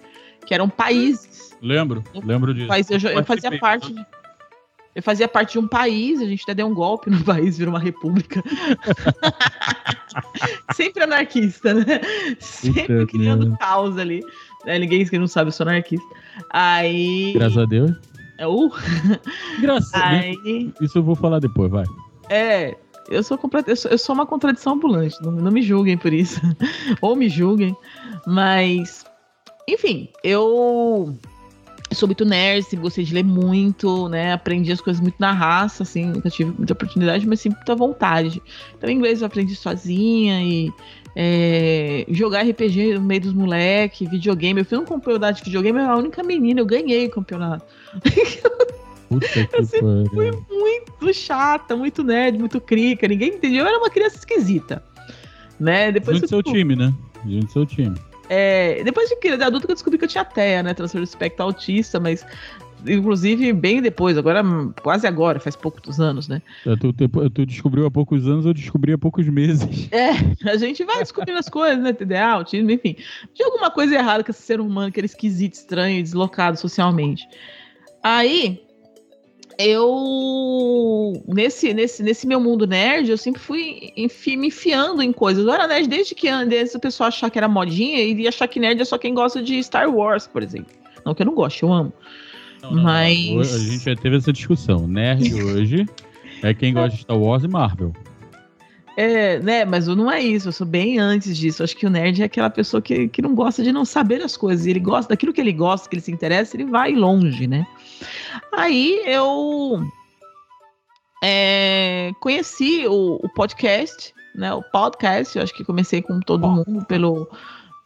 [0.47, 1.57] que eram países.
[1.61, 2.73] Lembro, lembro disso.
[2.89, 3.93] eu, eu fazia parte...
[3.93, 4.20] De,
[5.01, 7.73] eu fazia parte de um país, a gente até deu um golpe no país, virou
[7.73, 8.43] uma república.
[10.77, 12.01] Sempre anarquista, né?
[12.39, 14.23] Sempre criando caos ali.
[14.67, 16.07] É, ninguém que não sabe, eu sou anarquista.
[16.51, 17.33] Aí.
[17.33, 17.93] Graças a Deus.
[18.37, 18.67] É o.
[18.67, 18.73] Uh.
[19.63, 20.71] Graças Aí...
[20.83, 21.85] Isso eu vou falar depois, vai.
[22.29, 22.77] É,
[23.09, 26.41] eu sou, eu sou, eu sou uma contradição ambulante, não, não me julguem por isso.
[27.01, 27.75] Ou me julguem.
[28.27, 29.07] Mas,
[29.67, 31.17] enfim, eu
[31.93, 34.33] sou muito nerd, sempre gostei de ler muito, né?
[34.33, 38.41] Aprendi as coisas muito na raça, assim, nunca tive muita oportunidade, mas sempre muita vontade.
[38.77, 40.73] Então, inglês eu aprendi sozinha e
[41.17, 44.61] é, jogar RPG no meio dos moleques, videogame.
[44.61, 47.65] Eu fiz um campeonato de videogame, eu era a única menina, eu ganhei o campeonato.
[49.09, 53.65] Puta que eu sempre fui muito chata, muito nerd, muito crica, ninguém entendeu.
[53.65, 54.83] Eu era uma criança esquisita.
[55.59, 55.93] Né?
[55.93, 56.95] Depois Junto seu time, né?
[57.27, 57.97] Junto seu time.
[58.33, 60.73] É, depois de, de adulto que eu descobri que eu tinha TEA, né?
[60.73, 62.25] Transtorno espectro autista, mas
[62.87, 64.41] inclusive bem depois, agora
[64.81, 66.41] quase agora, faz poucos anos, né?
[66.65, 69.91] É, tu, tu, descobriu há poucos anos, eu descobri há poucos meses.
[69.91, 70.11] É,
[70.49, 71.93] a gente vai descobrindo as coisas, né?
[71.93, 72.95] TDA, autismo, enfim.
[73.35, 77.27] Tinha alguma coisa errada com esse ser humano, que era esquisito, estranho deslocado socialmente.
[78.01, 78.63] Aí,
[79.59, 85.45] eu nesse, nesse, nesse meu mundo nerd, eu sempre fui enfi, me enfiando em coisas.
[85.45, 88.61] Eu era nerd desde que antes o pessoal achar que era modinha e achar que
[88.61, 90.73] nerd é só quem gosta de Star Wars, por exemplo.
[91.05, 91.93] Não que eu não gosto, eu amo.
[92.63, 93.41] Não, não, Mas não.
[93.41, 94.87] a gente já teve essa discussão.
[94.87, 95.87] Nerd hoje
[96.43, 97.93] é quem gosta de Star Wars e Marvel.
[98.97, 101.63] É, né, mas não é isso, eu sou bem antes disso.
[101.63, 104.23] Eu acho que o nerd é aquela pessoa que, que não gosta de não saber
[104.23, 104.67] as coisas.
[104.67, 107.67] Ele gosta daquilo que ele gosta, que ele se interessa, ele vai longe, né?
[108.53, 109.83] Aí eu
[111.23, 114.53] é, conheci o, o, podcast, né?
[114.53, 117.29] O podcast, eu acho que comecei com todo mundo pelo,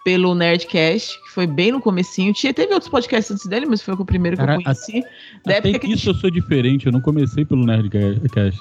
[0.04, 2.32] pelo Nerdcast, que foi bem no comecinho.
[2.32, 5.02] Tinha, teve outros podcasts antes dele, mas foi o primeiro que Cara, eu conheci.
[5.46, 6.08] Até que isso gente...
[6.08, 8.60] eu sou diferente, eu não comecei pelo Nerdcast.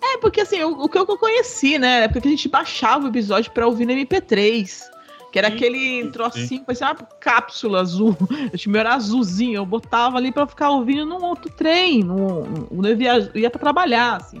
[0.00, 2.04] É, porque assim, o, o que eu conheci, né?
[2.04, 4.82] É porque a gente baixava o episódio pra ouvir no MP3.
[5.30, 8.16] Que era sim, aquele trocinho, parecia uma cápsula azul.
[8.66, 13.00] O meu era azulzinho, eu botava ali para ficar ouvindo num outro trem, no, eu
[13.00, 14.40] ia, ia para trabalhar, assim.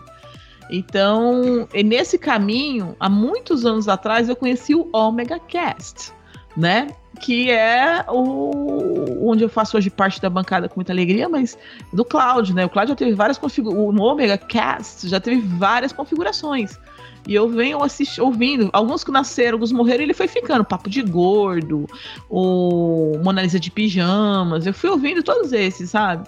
[0.70, 6.12] Então, nesse caminho, há muitos anos atrás, eu conheci o Omega Cast,
[6.56, 6.88] né?
[7.20, 11.58] Que é o onde eu faço hoje parte da bancada com muita alegria, mas
[11.92, 12.64] do Cloud, né?
[12.64, 13.98] O Cloud já teve várias configurações.
[13.98, 16.78] O Omega Cast já teve várias configurações.
[17.26, 20.64] E eu venho assistir, ouvindo, alguns que nasceram, alguns morreram, ele foi ficando.
[20.64, 21.86] Papo de Gordo,
[22.30, 24.66] o Mona Lisa de Pijamas.
[24.66, 26.26] Eu fui ouvindo todos esses, sabe?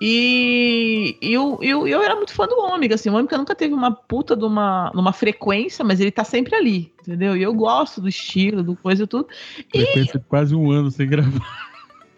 [0.00, 3.90] E eu, eu, eu era muito fã do Ômega, assim, o Ômega nunca teve uma
[3.90, 7.36] puta de uma, uma frequência, mas ele tá sempre ali, entendeu?
[7.36, 9.28] E eu gosto do estilo, do coisa e tudo.
[9.74, 10.18] E...
[10.28, 11.68] quase um ano sem gravar.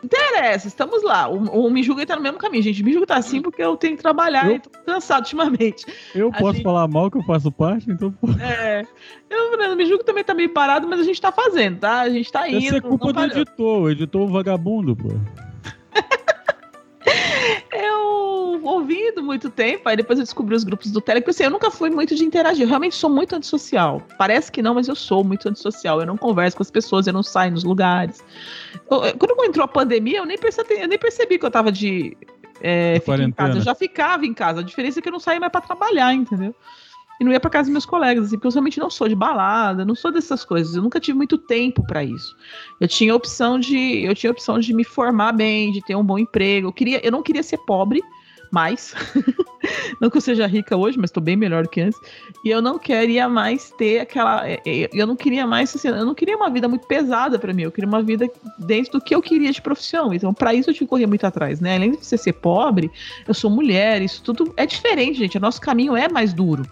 [0.03, 1.29] Interessa, estamos lá.
[1.29, 2.83] O, o Mijuga tá no mesmo caminho, gente.
[2.83, 5.85] O Mijuga tá assim porque eu tenho que trabalhar eu, e tô cansado ultimamente.
[6.15, 6.65] Eu a posso gente...
[6.65, 8.15] falar mal que eu faço parte, então.
[8.41, 8.83] É.
[9.29, 12.01] Eu, o Mijuga também tá meio parado, mas a gente tá fazendo, tá?
[12.01, 12.67] A gente tá indo.
[12.67, 15.09] Essa é culpa do editor, o editor é vagabundo, pô.
[17.73, 21.71] eu ouvindo muito tempo, aí depois eu descobri os grupos do Telegram, assim, eu nunca
[21.71, 24.03] fui muito de interagir, eu realmente sou muito antissocial.
[24.19, 26.01] Parece que não, mas eu sou muito antissocial.
[26.01, 28.23] Eu não converso com as pessoas, eu não saio nos lugares.
[28.91, 32.17] Eu, quando entrou a pandemia, eu nem percebi, eu nem percebi que eu tava de
[32.61, 33.59] é, em casa.
[33.59, 34.61] Eu já ficava em casa.
[34.61, 36.55] A diferença é que eu não saía mais para trabalhar, entendeu?
[37.21, 39.15] E não ia para casa dos meus colegas, assim, porque eu realmente não sou de
[39.15, 40.75] balada, não sou dessas coisas.
[40.75, 42.35] Eu nunca tive muito tempo para isso.
[42.81, 46.19] Eu tinha opção de, eu tinha opção de me formar bem, de ter um bom
[46.19, 46.69] emprego.
[46.69, 48.01] Eu queria, eu não queria ser pobre
[48.51, 48.95] mais.
[50.01, 52.01] não que eu seja rica hoje, mas estou bem melhor do que antes.
[52.43, 54.49] E eu não queria mais ter aquela.
[54.49, 55.77] É, é, eu não queria mais.
[55.77, 57.65] Assim, eu não queria uma vida muito pesada para mim.
[57.65, 60.15] Eu queria uma vida dentro do que eu queria de profissão.
[60.15, 61.77] Então, para isso eu tive que correr muito atrás, né?
[61.77, 62.91] Além de você ser pobre,
[63.29, 64.01] eu sou mulher.
[64.01, 65.37] Isso tudo é diferente, gente.
[65.37, 66.65] O nosso caminho é mais duro.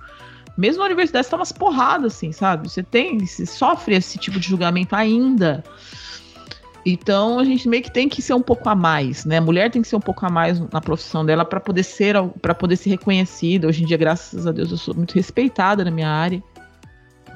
[0.58, 2.68] Mesmo na universidade, você tá umas porradas, assim, sabe?
[2.68, 5.62] Você tem, você sofre esse tipo de julgamento ainda.
[6.84, 9.38] Então a gente meio que tem que ser um pouco a mais, né?
[9.38, 12.16] A mulher tem que ser um pouco a mais na profissão dela para poder ser
[12.42, 13.68] para poder ser reconhecida.
[13.68, 16.42] Hoje em dia, graças a Deus, eu sou muito respeitada na minha área.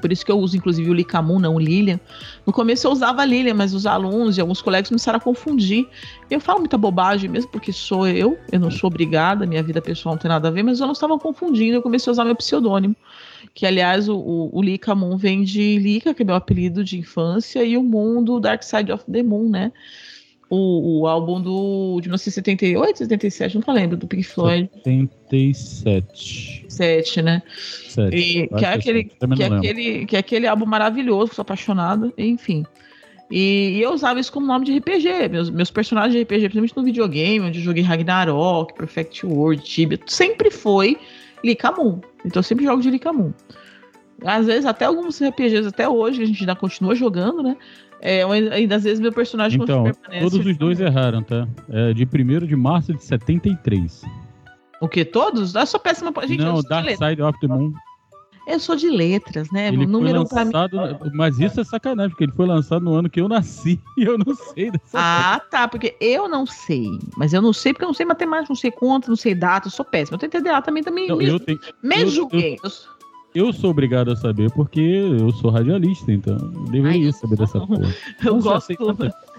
[0.03, 1.97] Por isso que eu uso, inclusive, o Licamun, não o Lilian.
[2.45, 5.87] No começo eu usava Lilian, mas os alunos e alguns colegas começaram a confundir.
[6.29, 10.15] Eu falo muita bobagem mesmo, porque sou eu, eu não sou obrigada, minha vida pessoal
[10.15, 12.35] não tem nada a ver, mas eu não estava confundindo, eu comecei a usar meu
[12.35, 12.93] pseudônimo.
[13.53, 17.63] Que, aliás, o, o, o Licamun vem de Lika, que é meu apelido de infância,
[17.63, 19.71] e o Moon do Dark Side of the Moon, né?
[20.53, 24.69] o, o álbum do, de 1978, 77, não lembro, do Pink Floyd.
[24.83, 26.62] 77.
[26.73, 27.41] 7, né?
[27.89, 28.15] 7.
[28.15, 32.65] E, que, é aquele, que, é aquele, que é aquele álbum maravilhoso, sou apaixonada, enfim.
[33.31, 35.29] E, e, eu usava isso como nome de RPG.
[35.29, 39.99] Meus, meus personagens de RPG, principalmente no videogame, onde eu joguei Ragnarok, Perfect World, Tibia,
[40.05, 40.97] sempre foi
[41.43, 41.99] Likamun.
[42.25, 43.33] Então eu sempre jogo de Likamun.
[44.23, 47.57] Às vezes, até alguns RPGs até hoje, a gente ainda continua jogando, né?
[48.05, 49.85] É, ainda às vezes meu personagem então,
[50.19, 51.47] Todos os dois erraram, tá?
[51.69, 54.03] É de 1 de março de 73.
[54.83, 55.05] O que?
[55.05, 55.55] Todos?
[55.55, 56.11] Eu sou péssima.
[56.27, 57.71] Gente, Não, Dark Side of the Moon.
[58.45, 59.69] Eu sou de letras, né?
[59.69, 61.11] Ele número foi lançado, mim...
[61.13, 64.17] Mas isso é sacanagem, porque ele foi lançado no ano que eu nasci e eu
[64.17, 65.49] não sei dessa Ah, coisa.
[65.49, 66.85] tá, porque eu não sei.
[67.15, 69.67] Mas eu não sei porque eu não sei matemática, não sei conta, não sei data,
[69.67, 70.15] eu sou péssima.
[70.15, 72.57] Eu tenho TDA também, também não, me, eu tenho, me eu, julguei.
[72.61, 77.37] Eu, eu sou obrigado a saber porque eu sou radialista, então eu deveria Ai, saber
[77.37, 77.95] dessa porra.
[78.25, 78.75] Eu gosto,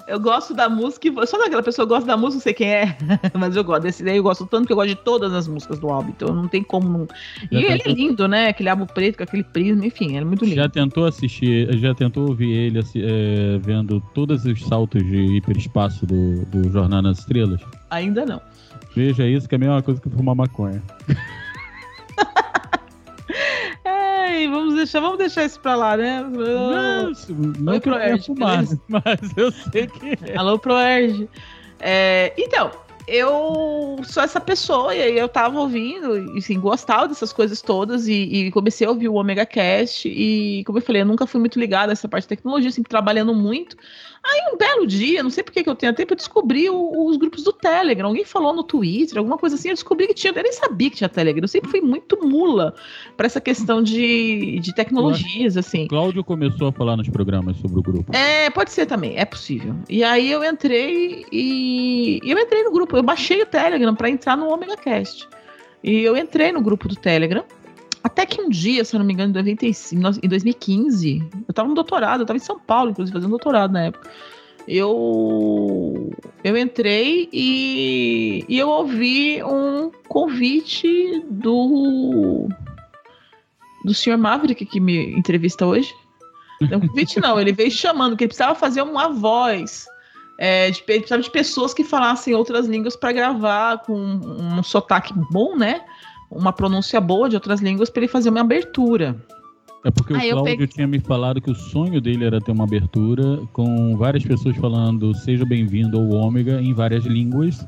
[0.06, 2.96] eu gosto da música, só daquela pessoa que gosta da música, não sei quem é,
[3.34, 5.78] mas eu gosto desse daí, eu gosto tanto que eu gosto de todas as músicas
[5.78, 7.08] do álbum, então não tem como não.
[7.50, 7.92] E já ele tentou...
[7.92, 8.48] é lindo, né?
[8.48, 10.56] Aquele álbum preto com aquele prisma, enfim, é muito lindo.
[10.56, 16.44] Já tentou assistir, já tentou ouvir ele é, vendo todos os saltos de hiperespaço do,
[16.46, 17.60] do Jornal nas Estrelas?
[17.90, 18.40] Ainda não.
[18.94, 20.82] Veja isso, que é a mesma coisa que fumar maconha.
[24.24, 26.22] Ai, vamos deixar, vamos deixar isso pra lá, né?
[26.22, 27.12] Não,
[27.58, 30.36] não que eu quero fumar, mas eu sei que é.
[30.36, 31.28] Alô, Proerge.
[31.78, 32.70] É, então,
[33.06, 38.08] eu sou essa pessoa, e aí eu tava ouvindo, e assim, gostava dessas coisas todas,
[38.08, 41.38] e, e, comecei a ouvir o Omega Cast, e como eu falei, eu nunca fui
[41.38, 43.76] muito ligada a essa parte de tecnologia, sempre trabalhando muito.
[44.24, 47.18] Aí um belo dia, não sei por que eu tenho tempo, eu descobri o, os
[47.18, 48.08] grupos do Telegram.
[48.08, 50.32] Alguém falou no Twitter, alguma coisa assim, eu descobri que tinha.
[50.34, 51.44] Eu nem sabia que tinha Telegram.
[51.44, 52.74] Eu sempre fui muito mula
[53.18, 55.86] para essa questão de, de tecnologias, assim.
[55.88, 58.16] Cláudio começou a falar nos programas sobre o grupo.
[58.16, 59.74] É, pode ser também, é possível.
[59.90, 64.36] E aí eu entrei e eu entrei no grupo, eu baixei o Telegram para entrar
[64.36, 65.28] no Omega Cast.
[65.82, 67.44] E eu entrei no grupo do Telegram.
[68.04, 71.70] Até que um dia, se eu não me engano, em 2015, em 2015 eu tava
[71.70, 74.10] no doutorado, eu tava em São Paulo, inclusive, fazendo doutorado na época.
[74.68, 76.12] Eu,
[76.42, 82.46] eu entrei e, e eu ouvi um convite do
[83.84, 85.94] do senhor Maverick que me entrevista hoje.
[86.60, 89.86] Não, convite não, ele veio chamando que ele precisava fazer uma voz.
[90.38, 95.56] É, de, precisava de pessoas que falassem outras línguas para gravar com um sotaque bom,
[95.56, 95.82] né?
[96.34, 99.16] Uma pronúncia boa de outras línguas para ele fazer uma abertura.
[99.84, 100.66] É porque Aí o Cláudio peguei...
[100.66, 105.14] tinha me falado que o sonho dele era ter uma abertura com várias pessoas falando
[105.14, 107.66] seja bem-vindo ao Ômega em várias línguas.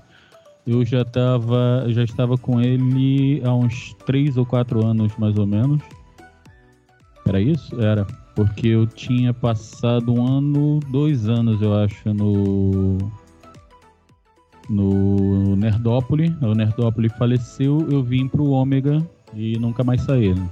[0.67, 5.47] Eu já estava já estava com ele há uns três ou quatro anos mais ou
[5.47, 5.83] menos.
[7.27, 7.81] Era isso?
[7.81, 8.07] Era.
[8.35, 12.99] Porque eu tinha passado um ano, dois anos, eu acho, no
[14.69, 16.31] no Nerdópolis.
[16.43, 20.35] O Nerdópolis faleceu, eu vim pro Ômega e nunca mais saí.
[20.35, 20.49] Né?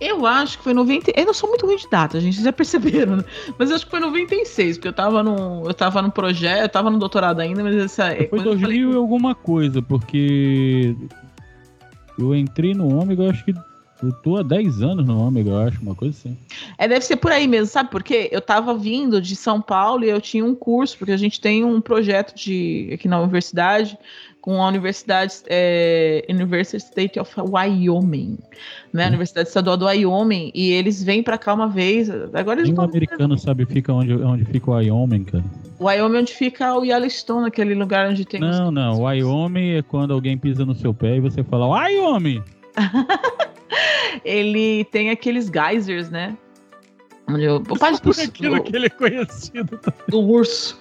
[0.00, 1.12] Eu acho que foi 90.
[1.14, 3.24] Eu não sou muito ruim de data, gente, já perceberam, né?
[3.58, 6.68] Mas eu acho que foi 96, porque eu tava no, eu tava no projeto, eu
[6.68, 8.08] tava no doutorado ainda, mas essa.
[8.08, 8.78] É foi 2000 falei...
[8.78, 10.96] e alguma coisa, porque
[12.18, 13.54] eu entrei no Ômega, eu acho que
[14.02, 16.36] eu tô há 10 anos no Ômega, eu acho, uma coisa assim.
[16.78, 18.28] É, deve ser por aí mesmo, sabe por quê?
[18.32, 21.64] Eu tava vindo de São Paulo e eu tinha um curso, porque a gente tem
[21.64, 23.98] um projeto de aqui na universidade
[24.40, 28.38] com a Universidade é, University State of Wyoming,
[28.92, 29.04] né?
[29.04, 29.08] Hum.
[29.08, 32.08] Universidade Estadual do Wyoming, e eles vêm para cá uma vez.
[32.32, 35.44] Agora eles Nenhum americano sabe fica onde, onde fica o Wyoming, cara.
[35.80, 38.40] Wyoming é onde fica o Yellowstone, aquele lugar onde tem.
[38.40, 38.74] Não, os...
[38.74, 39.02] não.
[39.02, 42.42] Wyoming é quando alguém pisa no seu pé e você fala Wyoming.
[44.24, 46.36] ele tem aqueles geysers, né?
[47.28, 49.80] Onde eu, o pai do, aquilo que ele é conhecido.
[50.08, 50.78] Do urso.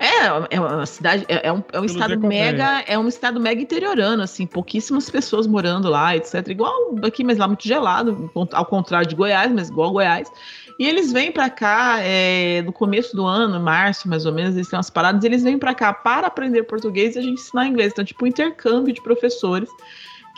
[0.00, 3.60] É, é uma cidade, é, é um, é um estado mega, é um estado mega
[3.60, 6.46] interiorano, assim, pouquíssimas pessoas morando lá, etc.
[6.46, 10.30] Igual aqui, mas lá muito gelado, ao contrário de Goiás, mas igual Goiás.
[10.78, 14.68] E eles vêm para cá é, no começo do ano, março, mais ou menos, eles
[14.68, 17.90] têm umas paradas, eles vêm para cá para aprender português e a gente ensinar inglês.
[17.90, 19.68] Então, tipo, um intercâmbio de professores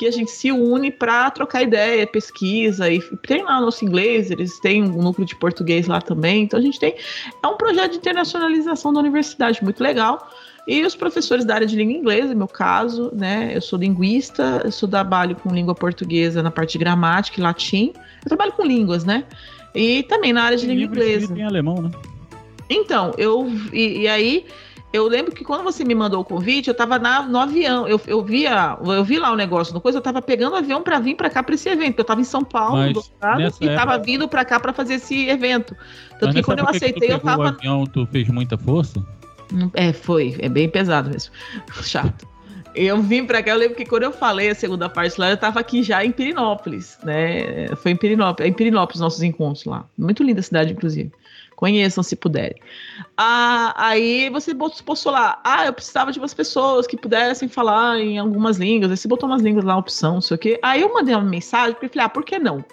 [0.00, 4.30] que a gente se une para trocar ideia, pesquisa e treinar nosso inglês.
[4.30, 6.44] Eles têm um núcleo de português lá também.
[6.44, 6.94] Então a gente tem.
[7.42, 10.30] É um projeto de internacionalização da universidade muito legal.
[10.66, 13.52] E os professores da área de língua inglesa, no meu caso, né?
[13.54, 17.92] Eu sou linguista, eu sou trabalho com língua portuguesa na parte de gramática e latim.
[18.24, 19.24] Eu trabalho com línguas, né?
[19.74, 21.38] E também na área de língua inglesa.
[21.38, 21.90] Em alemão, né?
[22.70, 23.52] Então, eu.
[23.70, 24.46] E, e aí
[24.92, 27.86] eu lembro que quando você me mandou o convite, eu tava na, no avião.
[27.86, 30.82] Eu, eu, via, eu vi lá o negócio no coisa, eu tava pegando o avião
[30.82, 32.00] para vir para cá para esse evento.
[32.00, 33.74] Eu tava em São Paulo, Mas doutorado, e época...
[33.74, 35.76] tava vindo para cá para fazer esse evento.
[36.18, 37.42] Tanto que quando eu aceitei, eu tava.
[37.42, 39.00] O avião, tu fez muita força?
[39.74, 40.36] É, foi.
[40.40, 41.32] É bem pesado mesmo.
[41.82, 42.28] Chato.
[42.74, 45.36] Eu vim para cá, eu lembro que quando eu falei a segunda parte lá, eu
[45.36, 47.66] tava aqui já em Pirinópolis, né?
[47.76, 49.84] Foi em Pirinópolis, em Pirinópolis nossos encontros lá.
[49.98, 51.10] Muito linda a cidade, inclusive.
[51.60, 52.56] Conheçam se puderem.
[53.18, 58.18] Ah, aí você postou lá, ah, eu precisava de umas pessoas que pudessem falar em
[58.18, 58.90] algumas línguas.
[58.90, 60.58] Aí você botou umas línguas lá, opção, não sei o quê.
[60.62, 62.64] Aí eu mandei uma mensagem, porque falei, ah, por que não?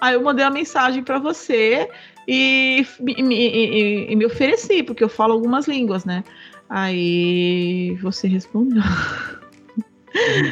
[0.00, 1.88] Aí eu mandei uma mensagem para você
[2.26, 6.24] e me, e, e me ofereci, porque eu falo algumas línguas, né?
[6.68, 8.82] Aí você respondeu.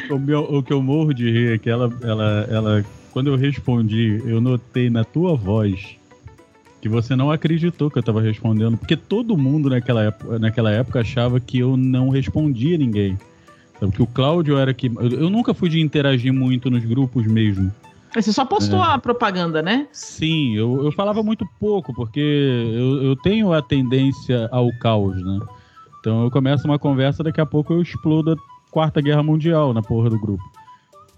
[0.09, 3.37] O, meu, o que eu morro de rir é que ela, ela, ela, quando eu
[3.37, 5.97] respondi, eu notei na tua voz
[6.83, 10.99] que você não acreditou que eu tava respondendo, porque todo mundo naquela época, naquela época
[10.99, 13.17] achava que eu não respondia ninguém.
[13.79, 13.93] Sabe?
[13.93, 14.87] Que o Cláudio era que.
[14.87, 17.71] Eu, eu nunca fui de interagir muito nos grupos mesmo.
[18.13, 18.87] Você só postou é.
[18.87, 19.87] a propaganda, né?
[19.93, 25.39] Sim, eu, eu falava muito pouco, porque eu, eu tenho a tendência ao caos, né?
[26.01, 28.35] Então eu começo uma conversa, daqui a pouco eu explodo a
[28.71, 30.43] Quarta Guerra Mundial na porra do grupo.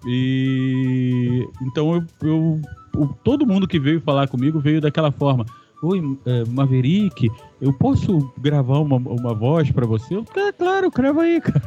[0.06, 2.62] E então eu, eu
[3.03, 5.45] o, todo mundo que veio falar comigo veio daquela forma.
[5.84, 7.29] Oi, é, Maverick,
[7.62, 10.15] eu posso gravar uma, uma voz para você?
[10.15, 11.62] Eu, é, claro, grava aí, cara.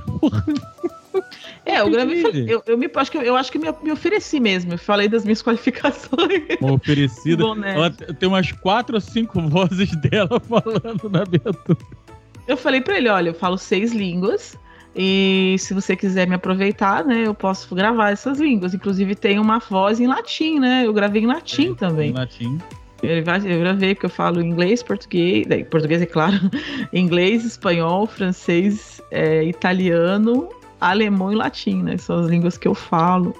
[1.64, 2.24] É, eu gravei.
[2.46, 4.72] Eu, eu, me, acho que, eu acho que me, me ofereci mesmo.
[4.72, 6.42] Eu falei das minhas qualificações.
[6.60, 7.44] Uma oferecida.
[7.44, 11.78] Ela tem umas quatro ou cinco vozes dela falando na abertura.
[12.46, 14.56] Eu falei pra ele: olha, eu falo seis línguas.
[15.00, 18.74] E se você quiser me aproveitar, né, eu posso gravar essas línguas.
[18.74, 20.84] Inclusive tem uma voz em latim, né?
[20.84, 22.10] Eu gravei em latim é, também.
[22.10, 22.58] Em latim.
[23.00, 23.22] Eu
[23.60, 26.36] gravei porque eu falo inglês, português, português é claro,
[26.92, 30.48] inglês, espanhol, francês, é, italiano,
[30.80, 31.96] alemão e latim, né?
[31.96, 33.32] São as línguas que eu falo.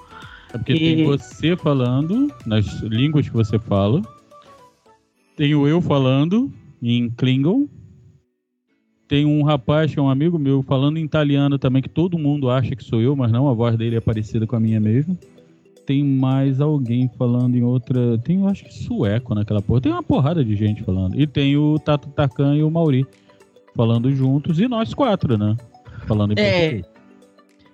[0.55, 0.79] É porque e...
[0.79, 4.01] tem você falando nas línguas que você fala,
[5.37, 7.67] tem o eu falando em Klingon,
[9.09, 12.51] tem um rapaz que é um amigo meu falando em italiano também, que todo mundo
[12.51, 15.19] acha que sou eu, mas não, a voz dele é parecida com a minha mesmo.
[15.87, 18.19] Tem mais alguém falando em outra.
[18.19, 19.81] Tem, eu acho que sueco naquela porra.
[19.81, 21.19] Tem uma porrada de gente falando.
[21.19, 23.07] E tem o Tato Tarkan e o Mauri
[23.75, 25.57] falando juntos, e nós quatro, né?
[26.07, 26.61] Falando em é.
[26.61, 26.99] português.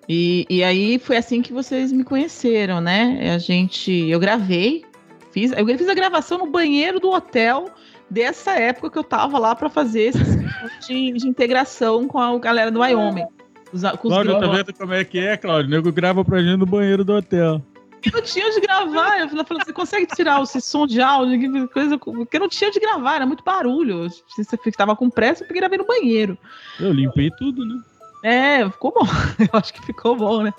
[0.08, 3.32] E, e aí foi assim que vocês me conheceram, né?
[3.34, 3.90] A gente.
[4.08, 4.84] Eu gravei,
[5.32, 7.66] fiz, eu fiz a gravação no banheiro do hotel
[8.10, 10.18] dessa época que eu tava lá para fazer esse
[10.86, 13.26] de, de, integração com a galera do Wyoming.
[13.72, 15.68] Os, com Cláudio, tá vendo como é que é, Cláudio?
[15.68, 17.62] O nego grava pra gente no banheiro do hotel.
[18.04, 19.18] Eu não tinha de gravar.
[19.18, 21.68] Eu falei, você consegue tirar esse som de áudio?
[21.70, 24.10] Coisa, porque eu não tinha de gravar, era muito barulho.
[24.10, 26.36] Se você estava com pressa, eu gravei no banheiro.
[26.78, 27.80] Eu limpei tudo, né?
[28.24, 29.04] É, ficou bom.
[29.38, 30.54] Eu acho que ficou bom, né?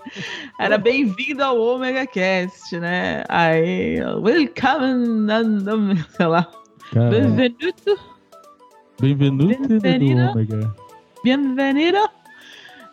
[0.60, 3.24] Era bem-vindo ao Omega Cast, né?
[3.28, 6.48] Aí, welcome, sei lá.
[6.94, 8.00] Benvenuto.
[9.00, 10.76] Benvenuto Bienvenido.
[11.24, 12.10] Bienvenido.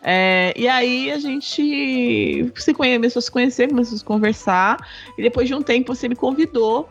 [0.01, 4.77] É, e aí a gente se conhe, começou a se conhecer, começou a se conversar,
[5.17, 6.89] e depois de um tempo você me convidou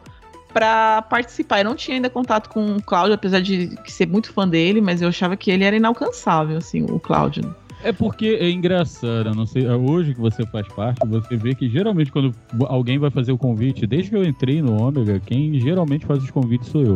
[0.52, 1.58] para participar.
[1.58, 5.02] Eu não tinha ainda contato com o Cláudio, apesar de ser muito fã dele, mas
[5.02, 7.54] eu achava que ele era inalcançável, assim, o Cláudio.
[7.84, 12.12] É porque é engraçado, não sei, hoje que você faz parte, você vê que geralmente
[12.12, 12.32] quando
[12.66, 16.30] alguém vai fazer o convite, desde que eu entrei no Ômega, quem geralmente faz os
[16.30, 16.94] convites sou eu.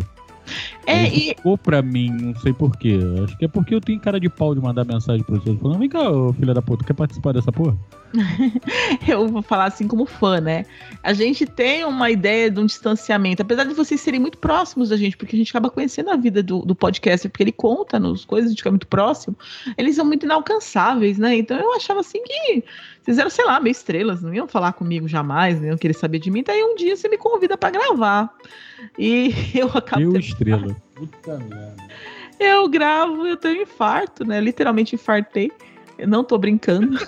[0.87, 1.35] É, e...
[1.35, 2.99] Ficou pra mim, não sei porquê.
[3.25, 5.79] Acho que é porque eu tenho cara de pau de mandar mensagem pros outros falando:
[5.79, 6.05] vem cá,
[6.39, 7.77] filha da puta, quer participar dessa porra?
[9.07, 10.65] eu vou falar assim como fã, né?
[11.03, 14.97] A gente tem uma ideia de um distanciamento, apesar de vocês serem muito próximos da
[14.97, 18.25] gente, porque a gente acaba conhecendo a vida do, do podcast, porque ele conta nos
[18.25, 19.37] coisas, a gente fica muito próximo,
[19.77, 21.37] eles são muito inalcançáveis, né?
[21.37, 22.65] Então eu achava assim que
[23.07, 26.19] vocês eram, sei lá, meio estrelas, não iam falar comigo jamais, não iam querer saber
[26.19, 26.43] de mim.
[26.45, 28.35] Daí um dia você me convida para gravar.
[28.99, 30.03] E eu acabo.
[30.03, 30.77] Eu, estrela.
[30.95, 31.77] Puta merda.
[32.39, 34.41] Eu gravo, eu tenho infarto, né?
[34.41, 35.53] Literalmente infartei.
[35.97, 36.99] Eu não tô brincando.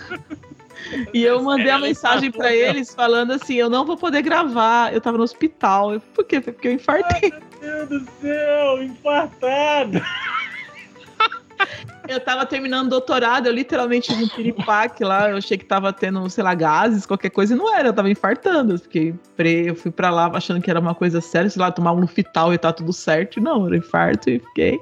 [1.12, 4.92] E eu mandei a mensagem para eles falando assim: eu não vou poder gravar.
[4.92, 5.94] Eu tava no hospital.
[5.94, 6.40] Eu, Por quê?
[6.40, 7.32] Porque eu infartei.
[7.32, 10.00] Ai, meu Deus do céu, infartado.
[12.08, 15.92] Eu tava terminando o doutorado, eu literalmente vi um piripaque lá, eu achei que tava
[15.92, 18.74] tendo, sei lá, gases, qualquer coisa, e não era, eu tava infartando.
[18.74, 19.66] Eu fiquei pre...
[19.68, 22.54] eu fui pra lá achando que era uma coisa séria, sei lá, tomar um Lufital
[22.54, 23.42] e tá tudo certo.
[23.42, 24.80] Não, era infarto e fiquei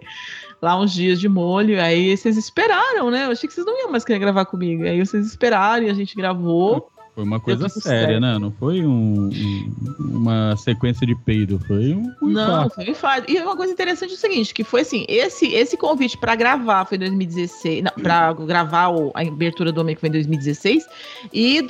[0.61, 1.81] lá uns dias de molho.
[1.81, 3.27] Aí vocês esperaram, né?
[3.27, 4.85] Eu achei que vocês não iam mais querer gravar comigo.
[4.85, 6.91] Aí vocês esperaram e a gente gravou.
[7.17, 8.39] Foi uma coisa séria, né?
[8.39, 13.33] Não foi um, um, uma sequência de peido, foi um, um Não, foi um infarto.
[13.33, 16.85] E uma coisa interessante é o seguinte, que foi assim, esse, esse convite para gravar
[16.85, 20.87] foi em 2016, para gravar o, a abertura do Ômega foi em 2016,
[21.33, 21.67] e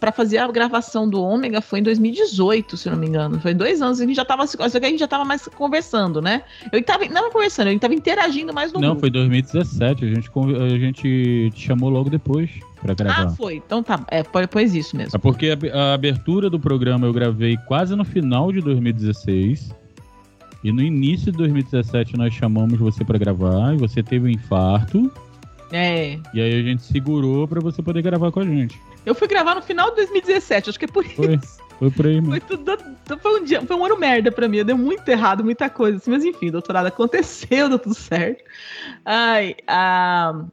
[0.00, 3.38] para fazer a gravação do Ômega foi em 2018, se não me engano.
[3.38, 6.20] Foi dois anos, a gente já tava, só que a gente já tava mais conversando,
[6.20, 6.42] né?
[6.72, 9.02] Eu tava, não conversando, eu tava interagindo mais no Não, grupo.
[9.02, 13.22] foi 2017, a gente, a gente te chamou logo depois para gravar.
[13.22, 13.56] Ah, foi.
[13.56, 14.04] Então tá.
[14.10, 15.16] É, pois isso mesmo.
[15.16, 19.74] É porque a, abertura do programa eu gravei quase no final de 2016.
[20.64, 25.10] E no início de 2017 nós chamamos você para gravar e você teve um infarto.
[25.70, 26.18] É.
[26.34, 28.80] E aí a gente segurou para você poder gravar com a gente.
[29.04, 31.34] Eu fui gravar no final de 2017, acho que é por foi.
[31.34, 31.58] isso.
[31.78, 32.30] Foi por aí, mano.
[32.30, 32.76] Foi, tudo,
[33.20, 34.64] foi, um dia, foi um ano merda pra mim.
[34.64, 35.98] Deu muito errado, muita coisa.
[35.98, 38.42] Assim, mas enfim, doutorado aconteceu, deu tudo certo.
[39.04, 40.44] Ai, ah,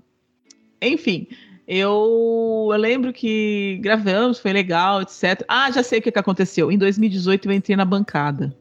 [0.82, 1.28] enfim.
[1.68, 5.44] Eu, eu lembro que gravamos, foi legal, etc.
[5.48, 6.72] Ah, já sei o que, que aconteceu.
[6.72, 8.56] Em 2018 eu entrei na bancada.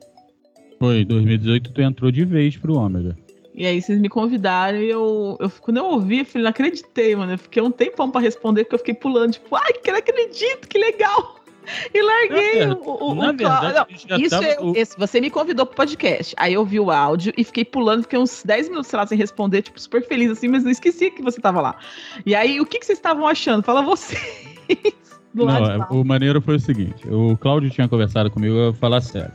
[0.79, 3.17] Foi, em 2018 tu entrou de vez pro Ômega.
[3.55, 7.15] E aí vocês me convidaram e eu, eu quando eu ouvi, eu falei, não acreditei,
[7.15, 7.33] mano.
[7.33, 10.67] Eu fiquei um tempão pra responder, porque eu fiquei pulando, tipo, ai, que não acredito,
[10.67, 11.37] que legal.
[11.93, 15.67] E larguei é, o, o, o verdade, não, isso tava, eu, esse, você me convidou
[15.67, 16.35] pro podcast.
[16.37, 19.63] Aí eu vi o áudio e fiquei pulando, fiquei uns 10 minutos, lá, sem responder,
[19.63, 21.77] tipo, super feliz, assim, mas não esqueci que você tava lá.
[22.25, 23.63] E aí, o que, que vocês estavam achando?
[23.63, 24.17] Fala você.
[25.35, 29.33] não, é, o maneiro foi o seguinte: o Cláudio tinha conversado comigo, eu falar sério.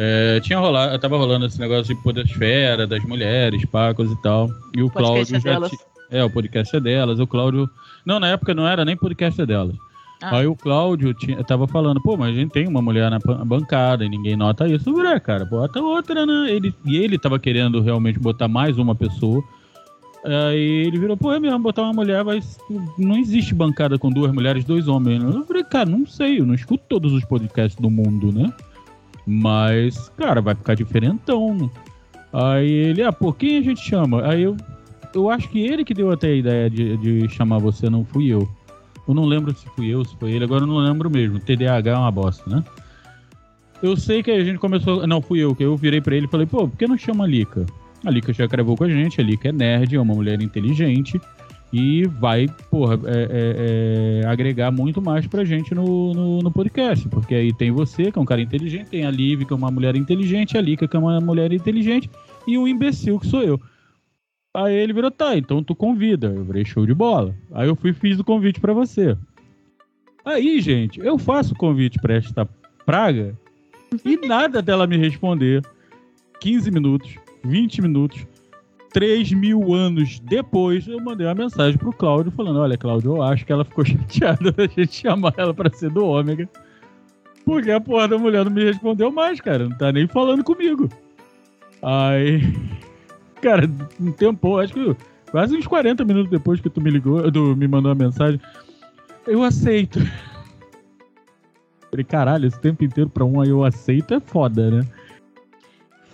[0.00, 4.48] É, tinha rolado, tava rolando esse negócio de podosfera, das mulheres, pacos e tal.
[4.76, 5.58] E o Cláudio é já.
[6.10, 7.18] É, o podcast é delas.
[7.18, 7.68] O Cláudio.
[8.06, 9.76] Não, na época não era nem podcast é delas.
[10.20, 10.38] Ah.
[10.38, 11.14] Aí o Cláudio
[11.46, 14.92] tava falando, pô, mas a gente tem uma mulher na bancada e ninguém nota isso.
[14.92, 16.50] Ué, cara, bota outra, né?
[16.50, 19.42] Ele, e ele tava querendo realmente botar mais uma pessoa.
[20.24, 22.58] Aí ele virou, pô, é mesmo, botar uma mulher, mas
[22.98, 25.22] não existe bancada com duas mulheres dois homens.
[25.22, 28.52] Eu falei, cara, não sei, eu não escuto todos os podcasts do mundo, né?
[29.24, 31.54] Mas, cara, vai ficar diferentão.
[31.54, 31.70] Né?
[32.32, 34.26] Aí ele, ah, pô, quem a gente chama?
[34.26, 34.56] Aí eu,
[35.14, 38.26] eu acho que ele que deu até a ideia de, de chamar você, não fui
[38.28, 38.48] eu.
[39.08, 41.40] Eu não lembro se fui eu, se foi ele, agora eu não lembro mesmo.
[41.40, 42.62] TDAH é uma bosta, né?
[43.82, 45.06] Eu sei que a gente começou.
[45.06, 47.24] Não, fui eu, que eu virei pra ele e falei, pô, por que não chama
[47.24, 47.64] a Lika?
[48.04, 51.20] A Lika já gravou com a gente, a Lika é nerd, é uma mulher inteligente
[51.72, 57.08] e vai, porra, é, é, é, agregar muito mais pra gente no, no, no, podcast.
[57.08, 59.70] Porque aí tem você, que é um cara inteligente, tem a Liv, que é uma
[59.70, 62.10] mulher inteligente, a Lika, que é uma mulher inteligente,
[62.46, 63.60] e o imbecil, que sou eu.
[64.54, 66.28] Aí ele virou, tá, então tu convida.
[66.28, 67.34] Eu virei show de bola.
[67.52, 69.16] Aí eu fui fiz o convite para você.
[70.24, 72.48] Aí, gente, eu faço o convite para esta
[72.84, 73.34] praga
[74.04, 75.62] e nada dela me responder.
[76.40, 78.26] 15 minutos, 20 minutos,
[78.92, 83.44] 3 mil anos depois, eu mandei uma mensagem pro Cláudio falando: Olha, Cláudio, eu acho
[83.44, 86.48] que ela ficou chateada da gente chamar ela pra ser do Ômega.
[87.44, 89.68] Porque a porra da mulher não me respondeu mais, cara.
[89.68, 90.88] Não tá nem falando comigo.
[91.82, 92.40] Aí
[93.40, 93.70] Cara,
[94.00, 94.96] um tempo, acho que
[95.30, 98.40] quase uns 40 minutos depois que tu me ligou, tu me mandou uma mensagem,
[99.26, 100.00] eu aceito.
[101.90, 104.86] Falei, caralho, esse tempo inteiro pra um aí eu aceito é foda, né?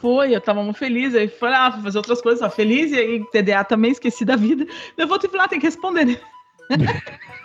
[0.01, 2.97] Foi, eu tava muito feliz, aí falei, ah, vou fazer outras coisas, ó, feliz, e
[2.97, 4.67] aí TDA também, esqueci da vida.
[4.99, 6.17] Eu vou te falar, tem que responder, né?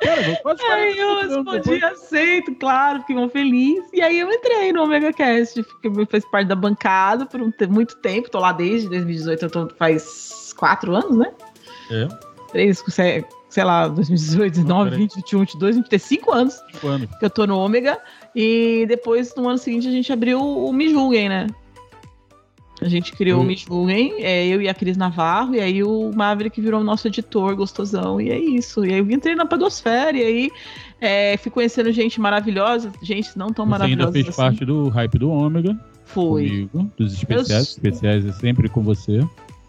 [0.00, 1.82] Cara, posso aí eu respondi, depois.
[1.82, 3.84] aceito, claro, fiquei muito feliz.
[3.92, 7.96] E aí eu entrei no Omega Cast, fiquei, fez parte da bancada por um, muito
[7.96, 11.32] tempo, tô lá desde 2018, então faz quatro anos, né?
[11.90, 12.08] É.
[12.52, 12.82] Três,
[13.48, 17.58] sei lá, 2018, 19, 20, 21, 22, 25 anos, Cinco anos que eu tô no
[17.58, 17.98] Ômega.
[18.34, 21.46] E depois, no ano seguinte, a gente abriu o Me Julguem, né?
[22.80, 23.44] A gente criou hum.
[23.44, 27.08] o Me Julguem, é, eu e a Cris Navarro, e aí o Maverick virou nosso
[27.08, 28.84] editor gostosão, e é isso.
[28.84, 30.50] E aí eu entrei na Podosfera, e aí
[31.00, 34.12] é, fui conhecendo gente maravilhosa, gente não tão Você maravilhosa.
[34.12, 34.36] Você ainda fez assim.
[34.36, 35.78] parte do hype do Ômega.
[36.04, 36.48] Foi.
[36.48, 37.58] Comigo, dos especiais, eu...
[37.60, 39.26] especiais é sempre com você.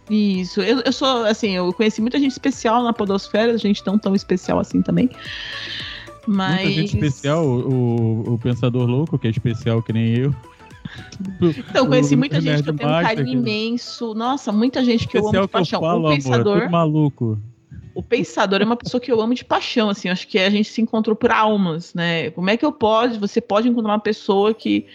[0.09, 4.15] Isso, eu, eu sou, assim, eu conheci muita gente especial na Podosfera, gente não tão
[4.15, 5.09] especial assim também.
[6.25, 6.63] Mas...
[6.63, 10.35] Muita gente especial, o, o Pensador Louco, que é especial que nem eu.
[11.69, 14.13] Então, conheci muita gente que eu tenho um carinho imenso.
[14.13, 15.81] Nossa, muita gente que eu amo de paixão.
[15.81, 16.57] Falo, o Pensador.
[16.57, 17.39] Amor, maluco.
[17.93, 20.09] O Pensador é uma pessoa que eu amo de paixão, assim.
[20.09, 22.29] Acho que a gente se encontrou por almas, né?
[22.31, 23.19] Como é que eu posso?
[23.19, 24.85] Você pode encontrar uma pessoa que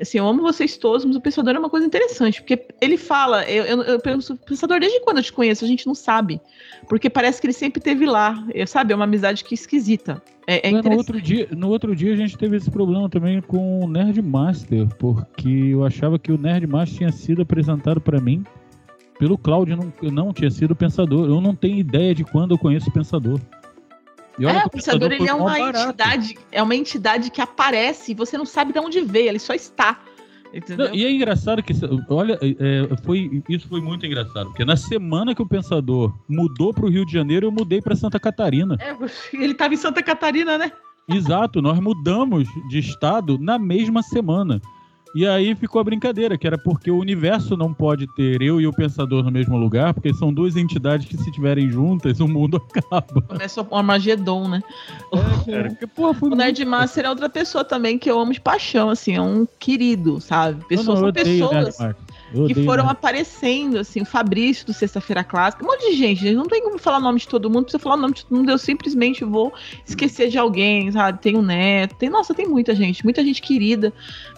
[0.00, 3.48] Assim, eu amo vocês todos, mas o Pensador é uma coisa interessante, porque ele fala,
[3.48, 6.40] eu, eu, eu penso, Pensador, desde quando eu te conheço, a gente não sabe.
[6.88, 8.92] Porque parece que ele sempre teve lá, eu, sabe?
[8.92, 10.20] É uma amizade que é esquisita.
[10.46, 13.80] É, é no, outro dia, no outro dia a gente teve esse problema também com
[13.84, 18.44] o Nerd Master, porque eu achava que o Nerd Master tinha sido apresentado para mim
[19.18, 21.28] pelo Cláudio, não, não tinha sido Pensador.
[21.28, 23.40] Eu não tenho ideia de quando eu conheço o Pensador.
[24.40, 28.46] É, o pensador ele é uma entidade, é uma entidade que aparece e você não
[28.46, 30.00] sabe de onde veio, ele só está.
[30.76, 31.72] Não, e é engraçado que,
[32.08, 36.86] olha, é, foi, isso foi muito engraçado, porque na semana que o Pensador mudou para
[36.86, 38.76] o Rio de Janeiro, eu mudei para Santa Catarina.
[38.80, 38.94] É,
[39.34, 40.70] ele estava em Santa Catarina, né?
[41.08, 44.60] Exato, nós mudamos de estado na mesma semana.
[45.14, 48.66] E aí ficou a brincadeira, que era porque o universo não pode ter eu e
[48.66, 52.60] o pensador no mesmo lugar, porque são duas entidades que se tiverem juntas, o mundo
[52.74, 53.22] acaba.
[53.22, 54.62] Começa o Armagedon, né?
[55.46, 58.90] É, cara, porra, o Nerd Master é outra pessoa também que eu amo de paixão,
[58.90, 60.64] assim, é um querido, sabe?
[60.64, 61.76] Pessoas não, não, são pessoas
[62.46, 66.62] que foram aparecendo, assim, o Fabrício do Sexta-feira Clássica, um monte de gente, não tem
[66.62, 68.50] como falar o nome de todo mundo, se eu falar o nome de todo mundo,
[68.50, 69.52] eu simplesmente vou
[69.86, 71.20] esquecer de alguém, sabe?
[71.20, 73.92] Tem o um Neto, tem, nossa, tem muita gente, muita gente querida,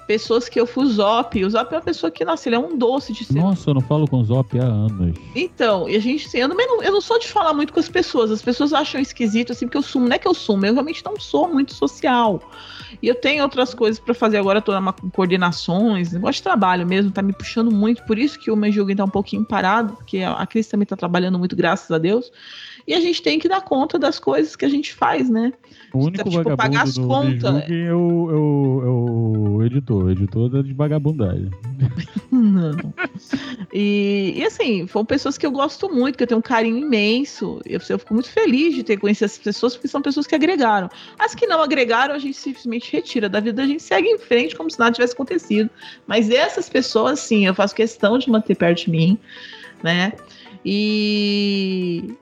[0.06, 2.58] pessoas que eu fui o Zop, o Zop é uma pessoa que, nossa, ele é
[2.58, 3.34] um doce de ser.
[3.34, 5.16] Nossa, eu não falo com o Zop há anos.
[5.34, 7.88] Então, e a gente, assim, eu não, eu não sou de falar muito com as
[7.88, 10.72] pessoas, as pessoas acham esquisito, assim, porque eu sumo, não é que eu sumo, eu
[10.72, 12.40] realmente não sou muito social.
[13.02, 17.10] E eu tenho outras coisas para fazer agora, tô na coordenações, negócio de trabalho mesmo,
[17.10, 20.20] tá me puxando muito, por isso que o meu jogo tá um pouquinho parado, porque
[20.20, 22.30] a Cris também tá trabalhando muito, graças a Deus.
[22.86, 25.52] E a gente tem que dar conta das coisas que a gente faz, né?
[25.92, 27.64] O único tipo, vagabundo pagar as do contas.
[27.68, 31.50] É o, é, o, é o editor, o editor é de vagabundagem.
[32.30, 32.94] Não.
[33.72, 37.60] E, e assim, foram pessoas que eu gosto muito, que eu tenho um carinho imenso.
[37.64, 40.88] Eu, eu fico muito feliz de ter conhecido essas pessoas, porque são pessoas que agregaram.
[41.18, 44.54] As que não agregaram, a gente simplesmente retira da vida, a gente segue em frente
[44.54, 45.68] como se nada tivesse acontecido.
[46.06, 49.18] Mas essas pessoas, sim, eu faço questão de manter perto de mim,
[49.82, 50.12] né?
[50.64, 52.14] E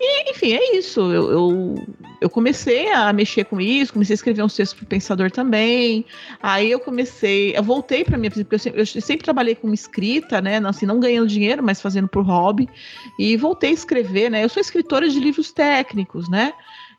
[0.00, 1.00] e, enfim, é isso.
[1.12, 1.86] Eu, eu,
[2.20, 6.04] eu, comecei a mexer com isso, comecei a escrever uns textos para o Pensador também.
[6.40, 10.40] Aí eu comecei, eu voltei para minha porque eu sempre, eu sempre, trabalhei com escrita,
[10.40, 10.58] né?
[10.58, 12.68] Assim, não ganhando dinheiro, mas fazendo por hobby.
[13.18, 14.44] E voltei a escrever, né?
[14.44, 16.52] Eu sou escritora de livros técnicos, né?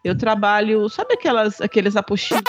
[0.04, 2.44] Eu trabalho, sabe aquelas, aqueles apostilos?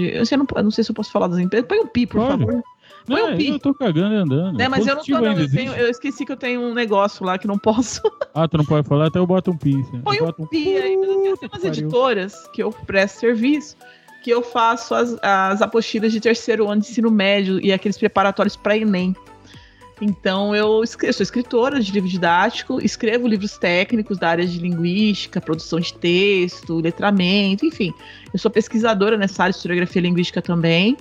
[0.00, 1.66] Eu não, eu não sei se eu posso falar das empresas.
[1.68, 2.44] Põe um pi, por Pode.
[2.44, 2.62] favor.
[3.10, 3.48] Põe um pi.
[3.48, 4.56] Eu tô cagando e andando.
[4.56, 5.32] Né, mas eu não tô, não.
[5.32, 8.00] Eu, tenho, eu, esqueci que eu tenho um negócio lá que não posso.
[8.32, 9.80] Ah, tu não pode falar, até eu boto um pi.
[9.80, 10.00] Assim.
[10.02, 10.94] Põe um pi aí.
[10.94, 13.76] Eu tenho umas editoras que eu presto serviço
[14.22, 18.56] que eu faço as, as apostilas de terceiro ano de ensino médio e aqueles preparatórios
[18.56, 19.16] para Enem.
[20.00, 25.40] Então, eu, eu, sou escritora de livro didático, escrevo livros técnicos da área de linguística,
[25.40, 27.92] produção de texto, letramento, enfim.
[28.32, 30.96] Eu sou pesquisadora nessa área de historiografia linguística também.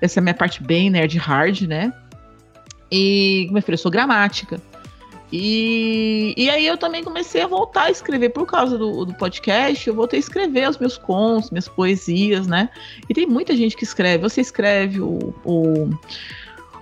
[0.00, 1.92] Essa é a minha parte bem nerd hard, né?
[2.90, 4.60] E, como eu falei, eu sou gramática.
[5.32, 9.88] E, e aí eu também comecei a voltar a escrever por causa do, do podcast.
[9.88, 12.68] Eu voltei a escrever os meus contos, minhas poesias, né?
[13.08, 14.18] E tem muita gente que escreve.
[14.18, 15.90] Você escreve, o, o,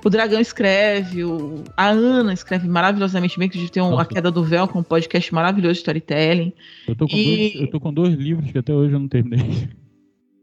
[0.03, 4.07] o Dragão escreve, o, a Ana escreve maravilhosamente bem, que a gente tem um, A
[4.07, 6.55] Queda do Véu, que é um podcast maravilhoso de storytelling.
[6.87, 7.37] Eu tô, com e...
[7.37, 9.69] dois, eu tô com dois livros que até hoje eu não terminei.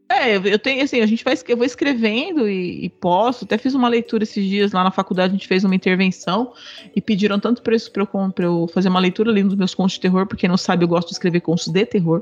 [0.07, 3.43] É, eu tenho assim, a gente vai, eu vou escrevendo e, e posso.
[3.43, 6.53] Até fiz uma leitura esses dias lá na faculdade, a gente fez uma intervenção
[6.95, 10.01] e pediram tanto isso para eu, eu, fazer uma leitura ali dos meus contos de
[10.01, 12.21] terror, porque não sabe, eu gosto de escrever contos de terror.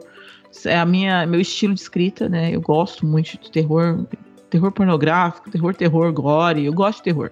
[0.66, 2.56] É a minha, meu estilo de escrita, né?
[2.56, 4.06] Eu gosto muito de terror,
[4.50, 6.66] terror pornográfico, terror, terror, gore.
[6.66, 7.32] Eu gosto de terror.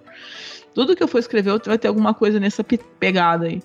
[0.74, 3.62] Tudo que eu for escrever vai ter alguma coisa nessa pegada aí.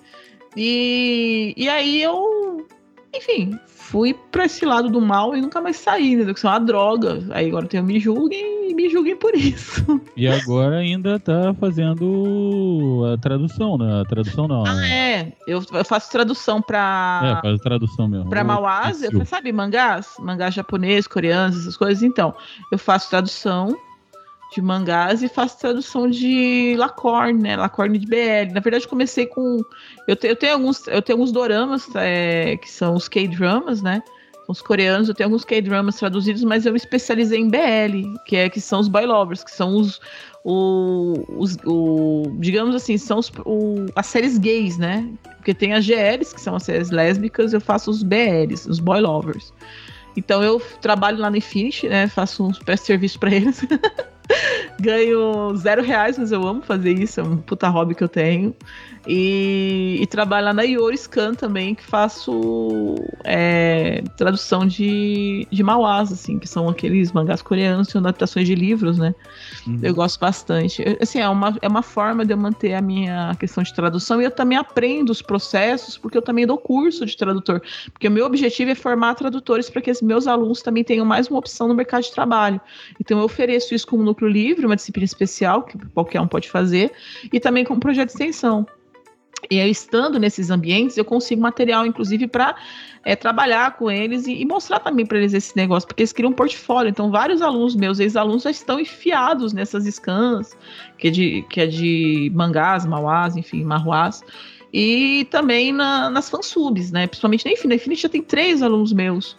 [0.56, 2.66] E, e aí eu
[3.14, 3.58] enfim,
[3.88, 6.32] fui pra esse lado do mal e nunca mais saí, né?
[6.32, 7.24] Que são uma droga.
[7.30, 9.98] Aí agora tem o Me Julguem e me julguem por isso.
[10.16, 14.00] E agora ainda tá fazendo a tradução, né?
[14.00, 14.64] A tradução não.
[14.66, 15.32] Ah, é.
[15.46, 17.38] Eu, faço tradução pra.
[17.38, 18.28] É, faz tradução mesmo.
[18.28, 20.16] Pra Mauás, eu, sabe, mangás?
[20.18, 22.02] Mangás japonês, coreanos, essas coisas.
[22.02, 22.34] Então,
[22.72, 23.78] eu faço tradução
[24.54, 27.56] de mangás e faço tradução de Lacorne, né?
[27.56, 28.52] Lacorne de BL.
[28.52, 29.62] Na verdade, comecei com.
[30.06, 34.02] Eu, te, eu tenho alguns, eu tenho alguns doramas, é, que são os K-dramas, né?
[34.48, 38.48] Os coreanos, eu tenho alguns K-dramas traduzidos, mas eu me especializei em BL, que é
[38.48, 40.00] que são os boy lovers, que são os.
[40.44, 45.06] O, os o, digamos assim, são os, o, as séries gays, né?
[45.36, 49.00] Porque tem as GLs, que são as séries lésbicas, eu faço os BLs, os boy
[49.00, 49.52] lovers.
[50.16, 52.08] Então eu trabalho lá no Infinity, né?
[52.08, 53.60] Faço uns pré serviço para eles.
[54.80, 58.54] Ganho zero reais, mas eu amo fazer isso, é um puta hobby que eu tenho.
[59.06, 63.67] E, e trabalho lá na Yoriscan também, que faço é,
[64.16, 69.14] tradução de, de mauás, assim, que são aqueles mangás coreanos, são adaptações de livros, né?
[69.66, 69.78] Uhum.
[69.82, 70.82] Eu gosto bastante.
[71.00, 74.24] Assim, é uma, é uma forma de eu manter a minha questão de tradução e
[74.24, 77.62] eu também aprendo os processos, porque eu também dou curso de tradutor.
[77.92, 81.28] Porque o meu objetivo é formar tradutores para que os meus alunos também tenham mais
[81.28, 82.60] uma opção no mercado de trabalho.
[83.00, 86.92] Então eu ofereço isso como núcleo livre, uma disciplina especial, que qualquer um pode fazer,
[87.32, 88.66] e também como projeto de extensão.
[89.50, 92.54] E eu estando nesses ambientes, eu consigo material, inclusive, para
[93.04, 96.30] é, trabalhar com eles e, e mostrar também para eles esse negócio, porque eles criam
[96.30, 96.90] um portfólio.
[96.90, 100.56] Então, vários alunos meus, ex-alunos, já estão enfiados nessas scans,
[100.98, 104.22] que é de, que é de mangás, mauás, enfim, marruás,
[104.72, 107.06] e também na, nas fansubs, né?
[107.06, 107.68] Principalmente na Infinity.
[107.68, 109.36] Na Infinity já tem três alunos meus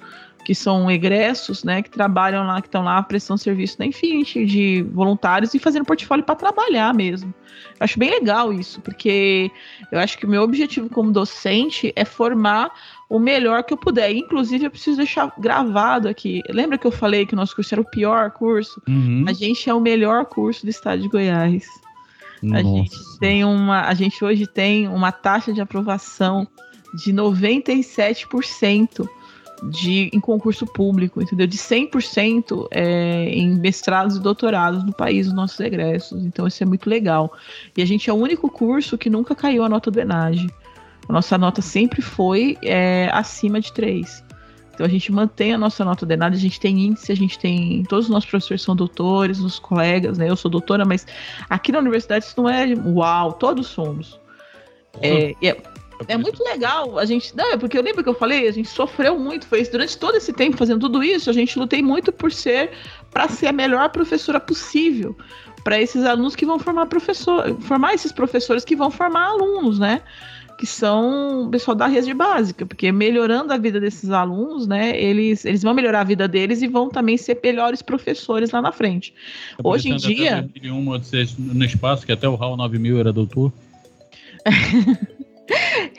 [0.49, 4.81] que são egressos, né, que trabalham lá, que estão lá prestando serviço na Infinity, de
[4.91, 7.31] voluntários e fazendo portfólio para trabalhar mesmo.
[7.79, 9.51] Eu acho bem legal isso, porque
[9.91, 12.71] eu acho que o meu objetivo como docente é formar
[13.07, 14.11] o melhor que eu puder.
[14.11, 16.41] Inclusive, eu preciso deixar gravado aqui.
[16.49, 18.81] Lembra que eu falei que o nosso curso era o pior curso?
[18.89, 19.25] Uhum.
[19.27, 21.67] A gente é o melhor curso do estado de Goiás.
[22.41, 22.59] Nossa.
[22.59, 26.47] A gente tem uma, a gente hoje tem uma taxa de aprovação
[26.95, 29.07] de 97%
[29.63, 31.47] de, em concurso público, entendeu?
[31.47, 36.23] De 100% é, em mestrados e doutorados no país, os nossos egressos.
[36.25, 37.33] Então, isso é muito legal.
[37.75, 40.49] E a gente é o único curso que nunca caiu a nota do ENAGE.
[41.07, 44.23] A nossa nota sempre foi é, acima de 3.
[44.73, 47.37] Então, a gente mantém a nossa nota do ENAGE, a gente tem índice, a gente
[47.37, 47.83] tem.
[47.83, 50.29] Todos os nossos professores são doutores, os colegas, né?
[50.29, 51.05] Eu sou doutora, mas
[51.49, 54.19] aqui na universidade isso não é uau, todos somos.
[55.01, 55.57] É, é,
[56.07, 57.35] é muito legal a gente.
[57.35, 59.45] Não, é porque eu lembro que eu falei, a gente sofreu muito.
[59.45, 62.71] Foi durante todo esse tempo fazendo tudo isso, a gente lutei muito por ser,
[63.11, 65.15] para ser a melhor professora possível
[65.63, 70.01] para esses alunos que vão formar professor, formar esses professores que vão formar alunos, né?
[70.57, 74.99] Que são o pessoal da rede básica, porque melhorando a vida desses alunos, né?
[74.99, 78.71] Eles, eles vão melhorar a vida deles e vão também ser melhores professores lá na
[78.71, 79.13] frente.
[79.63, 80.49] Hoje em dia.
[81.37, 83.53] no espaço, que até o HAL 9000 era doutor.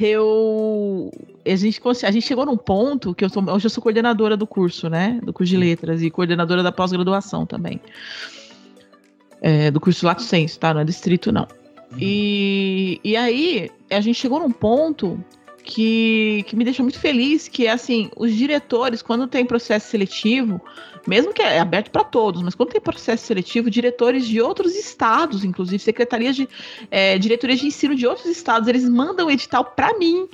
[0.01, 1.11] eu
[1.47, 4.47] a gente, a gente chegou num ponto que eu sou, hoje eu sou coordenadora do
[4.47, 5.21] curso, né?
[5.23, 7.81] Do curso de letras e coordenadora da pós-graduação também.
[9.43, 10.75] É, do curso Lato Senso, tá?
[10.75, 11.47] Não é distrito, não.
[11.93, 11.99] Uhum.
[11.99, 15.23] E, e aí, a gente chegou num ponto
[15.65, 20.61] que, que me deixa muito feliz, que é assim, os diretores, quando tem processo seletivo,
[21.07, 25.45] mesmo que é aberto para todos, mas quando tem processo seletivo, diretores de outros estados,
[25.45, 26.49] inclusive secretarias de
[26.91, 30.29] é, diretorias de ensino de outros estados, eles mandam edital para mim.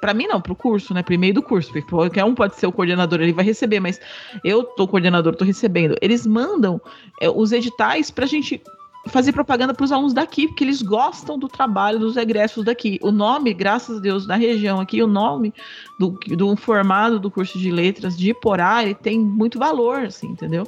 [0.00, 1.02] Para mim não, para o curso, né?
[1.02, 4.00] Primeiro do curso, porque qualquer um pode ser o coordenador, ele vai receber, mas
[4.44, 5.96] eu tô coordenador, tô recebendo.
[6.00, 6.80] Eles mandam
[7.20, 8.62] é, os editais para a gente
[9.08, 12.98] fazer propaganda para os alunos daqui, porque eles gostam do trabalho dos egressos daqui.
[13.02, 15.52] O nome, graças a Deus, da região aqui, o nome
[15.98, 20.66] do, do formado do curso de letras de Porá, ele tem muito valor, assim, entendeu?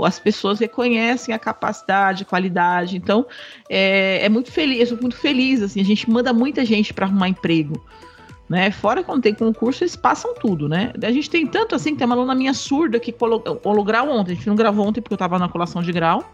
[0.00, 2.96] As pessoas reconhecem a capacidade, a qualidade.
[2.96, 3.26] Então,
[3.68, 7.06] é, é muito feliz, eu sou muito feliz, assim, a gente manda muita gente para
[7.06, 7.82] arrumar emprego.
[8.48, 8.70] Né?
[8.70, 10.92] Fora quando tem concurso, eles passam tudo, né?
[11.02, 14.32] A gente tem tanto assim, que tem uma aluna minha surda que colou grau ontem.
[14.32, 16.24] A gente não gravou ontem porque eu estava na colação de grau.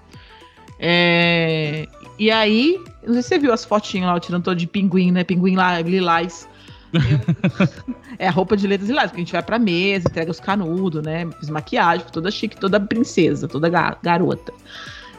[0.78, 1.86] É,
[2.18, 5.24] e aí, não sei se você viu as fotinhas lá, tirando todo de pinguim, né?
[5.24, 6.48] Pinguim lá, lilás.
[6.92, 7.00] Eu,
[8.18, 11.02] é a roupa de letras lilás, porque a gente vai pra mesa, entrega os canudos,
[11.02, 11.28] né?
[11.40, 14.52] Fiz maquiagem, toda chique, toda princesa, toda garota.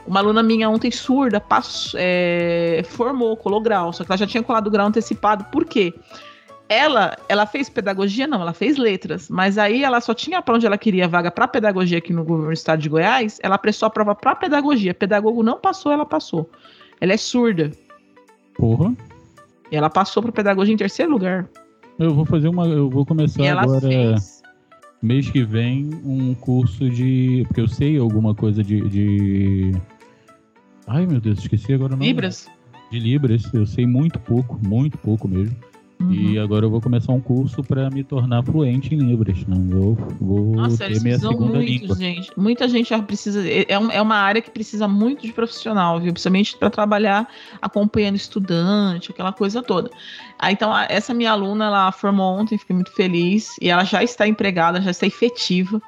[0.07, 4.43] Uma aluna minha ontem surda passou, é, formou, colou grau, só que ela já tinha
[4.43, 5.45] colado grau antecipado.
[5.45, 5.93] Por quê?
[6.67, 8.25] Ela, ela fez pedagogia?
[8.25, 9.29] Não, ela fez letras.
[9.29, 12.47] Mas aí ela só tinha para onde ela queria vaga para pedagogia aqui no governo
[12.47, 13.39] do estado de Goiás.
[13.43, 14.93] Ela prestou a prova para pedagogia.
[14.93, 16.49] Pedagogo não passou, ela passou.
[16.99, 17.71] Ela é surda.
[18.55, 18.93] Porra.
[19.71, 21.47] E ela passou para pedagogia em terceiro lugar.
[21.99, 22.65] Eu vou fazer uma.
[22.67, 23.81] Eu vou começar agora.
[23.81, 24.43] Fez.
[25.01, 27.43] Mês que vem, um curso de.
[27.47, 28.81] Porque eu sei alguma coisa de.
[28.89, 29.71] de...
[30.87, 32.07] Ai, meu Deus, esqueci agora o nome.
[32.07, 32.49] Libras?
[32.91, 33.53] De Libras.
[33.53, 35.55] Eu sei muito pouco, muito pouco mesmo.
[35.99, 36.11] Uhum.
[36.11, 39.45] E agora eu vou começar um curso para me tornar fluente em Libras.
[39.47, 41.95] Não vou, vou Nossa, ter minha segunda muito, língua.
[41.95, 42.31] Gente.
[42.35, 43.47] Muita gente já precisa.
[43.47, 46.11] É, é, é uma área que precisa muito de profissional, viu?
[46.11, 47.27] Principalmente para trabalhar
[47.61, 49.89] acompanhando estudante, aquela coisa toda.
[50.37, 53.55] Ah, então, essa minha aluna, ela formou ontem, fiquei muito feliz.
[53.61, 55.81] E ela já está empregada, já está efetiva.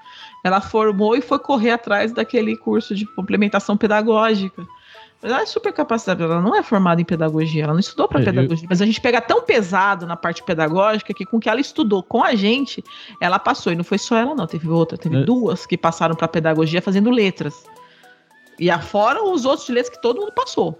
[0.43, 4.65] Ela formou e foi correr atrás daquele curso de complementação pedagógica.
[5.21, 8.25] Ela é super capacitada, ela não é formada em pedagogia, ela não estudou para é,
[8.25, 8.69] pedagogia, eu...
[8.69, 12.23] mas a gente pega tão pesado na parte pedagógica que com que ela estudou com
[12.23, 12.83] a gente,
[13.19, 13.73] ela passou.
[13.73, 15.23] E não foi só ela, não, teve outra, teve é...
[15.23, 17.65] duas que passaram para pedagogia fazendo letras.
[18.59, 20.79] E afora os outros de letras que todo mundo passou.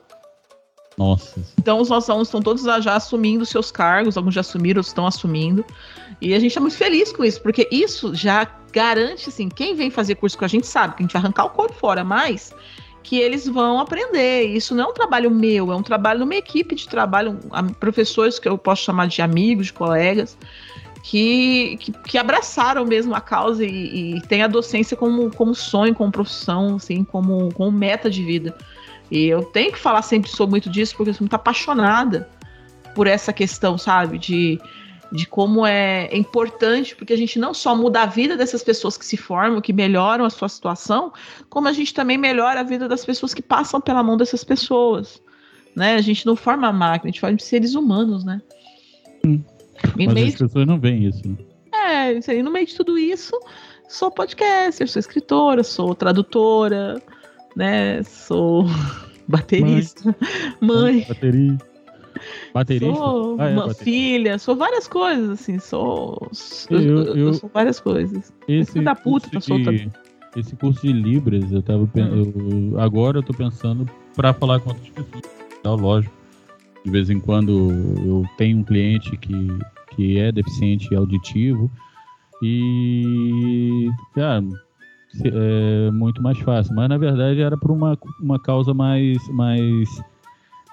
[0.97, 1.39] Nossa.
[1.59, 5.05] Então os nossos alunos estão todos já assumindo seus cargos, alguns já assumiram, outros estão
[5.05, 5.63] assumindo.
[6.19, 9.91] E a gente é muito feliz com isso, porque isso já garante, assim, quem vem
[9.91, 12.53] fazer curso com a gente sabe que a gente vai arrancar o corpo fora, mas
[13.08, 14.43] que eles vão aprender.
[14.43, 17.39] Isso não é um trabalho meu, é um trabalho de uma equipe de trabalho,
[17.80, 20.38] professores que eu posso chamar de amigos, de colegas,
[21.03, 25.95] que, que, que abraçaram mesmo a causa e, e têm a docência como, como sonho,
[25.95, 28.53] como profissão, assim, como, como meta de vida.
[29.10, 32.28] E eu tenho que falar sempre sobre muito disso, porque eu sou muito apaixonada
[32.93, 34.18] por essa questão, sabe?
[34.18, 34.60] De
[35.12, 39.05] de como é importante, porque a gente não só muda a vida dessas pessoas que
[39.05, 41.14] se formam, que melhoram a sua situação,
[41.49, 45.22] como a gente também melhora a vida das pessoas que passam pela mão dessas pessoas.
[45.76, 45.95] Né?
[45.95, 48.41] A gente não forma máquina, a gente forma seres humanos, né?
[49.26, 49.41] Hum.
[49.95, 50.28] Mas meio...
[50.28, 51.22] as pessoas não veem isso.
[51.28, 51.38] Né?
[52.26, 53.32] É, no meio de tudo isso,
[53.88, 57.01] sou podcaster, sou escritora, sou tradutora,
[57.55, 58.03] né?
[58.03, 58.66] Sou
[59.28, 60.16] baterista,
[60.60, 60.95] mãe.
[60.95, 61.05] mãe.
[61.08, 61.66] Baterista.
[62.53, 62.93] Baterista?
[62.93, 63.84] Sou ah, é, uma baterista.
[63.84, 66.30] filha, sou várias coisas, assim, sou.
[66.69, 68.34] Eu, eu, eu sou várias coisas.
[68.47, 69.89] Esse da puta tá de,
[70.36, 71.89] Esse curso de Libras, eu tava hum.
[72.73, 75.23] eu, agora eu tô pensando para falar com outras pessoas.
[75.63, 76.13] Tá, lógico.
[76.84, 77.71] De vez em quando
[78.05, 79.47] eu tenho um cliente que,
[79.95, 81.69] que é deficiente auditivo
[82.41, 84.43] e, cara,
[85.23, 86.75] é muito mais fácil.
[86.75, 89.89] Mas na verdade era por uma, uma causa mais, mais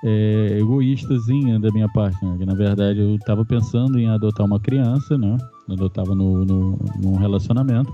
[0.05, 2.37] é, egoístazinha da minha parte, né?
[2.39, 5.37] Que na verdade eu estava pensando em adotar uma criança, né?
[5.69, 7.93] Adotava no, no, num relacionamento.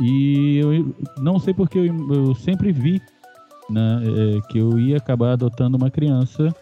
[0.00, 3.02] E eu não sei porque eu, eu sempre vi
[3.68, 6.54] né, é, que eu ia acabar adotando uma criança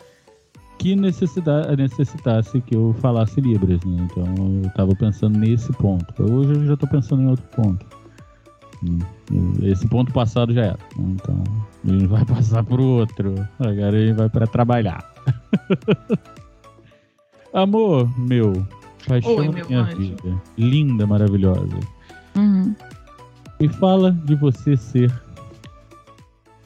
[0.78, 3.84] que necessitasse que eu falasse Libras.
[3.84, 4.08] Né?
[4.10, 4.24] Então
[4.62, 6.22] eu estava pensando nesse ponto.
[6.22, 7.86] Hoje eu já estou pensando em outro ponto.
[9.62, 10.78] Esse ponto passado já era.
[10.98, 11.42] Então,
[11.84, 13.34] ele vai passar pro outro.
[13.58, 15.04] Agora ele vai para trabalhar.
[17.52, 18.66] Amor meu,
[19.06, 19.96] paixão Oi, da minha anjo.
[19.96, 20.42] vida.
[20.56, 21.78] Linda, maravilhosa.
[22.34, 22.74] Uhum.
[23.60, 25.12] Me fala de você ser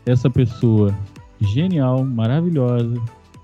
[0.06, 0.96] essa pessoa
[1.40, 2.94] genial, maravilhosa,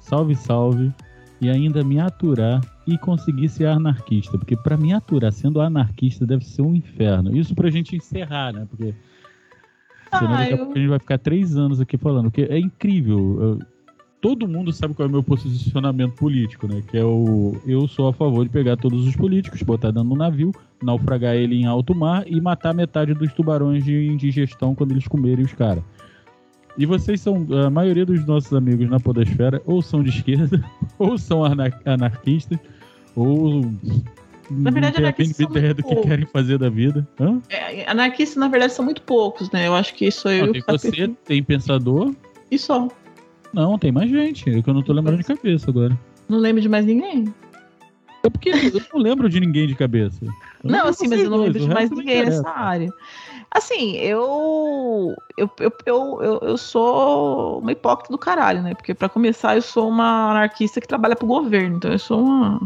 [0.01, 0.93] salve, salve,
[1.41, 4.39] e ainda me aturar e conseguir ser anarquista.
[4.39, 7.37] Porque para me aturar sendo anarquista deve ser um inferno.
[7.37, 8.65] Isso pra gente encerrar, né?
[8.71, 8.95] Porque
[10.19, 12.31] senão daqui a pouco a gente vai ficar três anos aqui falando.
[12.31, 13.59] Que é incrível.
[14.21, 16.81] Todo mundo sabe qual é o meu posicionamento político, né?
[16.89, 17.57] Que é o.
[17.67, 21.57] Eu sou a favor de pegar todos os políticos, botar dentro do navio, naufragar ele
[21.57, 25.83] em alto mar e matar metade dos tubarões de indigestão quando eles comerem os caras.
[26.79, 30.63] E vocês são, a maioria dos nossos amigos na Podosfera, ou são de esquerda,
[30.99, 32.59] ou são anar anarquistas,
[33.15, 33.73] ou.
[34.51, 37.07] Na verdade, anarquistas são ideia do que querem fazer da vida.
[37.49, 39.67] É, anarquistas, na verdade, são muito poucos, né?
[39.67, 40.47] Eu acho que eu.
[40.47, 42.15] Não, tem você, tem pensador.
[42.51, 42.89] E só.
[43.53, 44.49] Não, tem mais gente.
[44.51, 45.99] É que eu não tô lembrando de cabeça agora.
[46.29, 47.33] Não lembro de mais ninguém.
[48.25, 50.25] É porque eu não lembro de ninguém de cabeça.
[50.25, 52.89] Eu não, assim, mas eu não lembro de mais ninguém nessa área.
[53.51, 58.75] Assim, eu eu, eu, eu, eu, sou uma hipócrita do caralho, né?
[58.75, 62.59] Porque para começar, eu sou uma anarquista que trabalha pro governo, então eu sou uma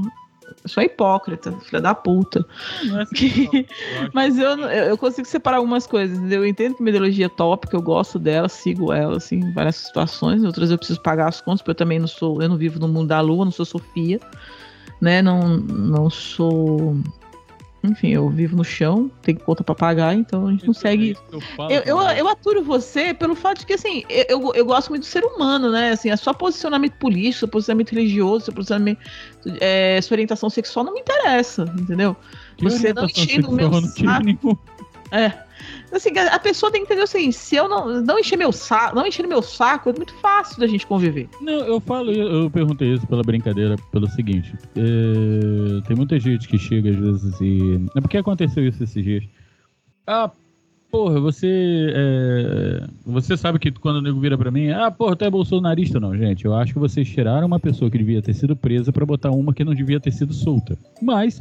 [0.68, 2.44] sou hipócrita, filha da puta.
[2.84, 3.66] Não é assim, eu
[4.12, 6.18] Mas eu, eu consigo separar algumas coisas.
[6.30, 9.52] Eu entendo que minha ideologia é top, que eu gosto dela, sigo ela, assim, em
[9.52, 10.42] várias situações.
[10.42, 12.78] Em outras eu preciso pagar as contas, porque eu também não sou, eu não vivo
[12.78, 14.20] no mundo da lua, não sou Sofia,
[15.00, 15.22] né?
[15.22, 16.96] Não, não sou
[17.86, 21.16] enfim, eu vivo no chão, tenho conta pra pagar, então a gente não segue.
[21.30, 25.02] Eu, eu, eu, eu, aturo você pelo fato de que, assim, eu, eu gosto muito
[25.02, 25.90] do ser humano, né?
[25.90, 28.98] Assim, a sua posicionamento político, seu posicionamento religioso, seu posicionamento,
[29.60, 32.16] é, sua orientação sexual não me interessa, entendeu?
[32.56, 34.58] Que você não enchendo o meu saco.
[35.10, 35.45] É.
[35.92, 39.06] Assim, a pessoa tem que entender assim, se eu não, não encher meu saco, não
[39.06, 41.28] encher meu saco, é muito fácil da gente conviver.
[41.40, 44.52] Não, eu falo, eu perguntei isso pela brincadeira, pelo seguinte.
[44.76, 47.80] É, tem muita gente que chega às vezes e.
[47.96, 49.24] É porque aconteceu isso esses dias.
[50.06, 50.30] Ah,
[50.90, 51.92] porra, você.
[51.94, 56.00] É, você sabe que quando o nego vira pra mim, ah, porra, tu é bolsonarista,
[56.00, 56.44] não, gente.
[56.44, 59.54] Eu acho que vocês tiraram uma pessoa que devia ter sido presa para botar uma
[59.54, 60.76] que não devia ter sido solta.
[61.00, 61.40] Mas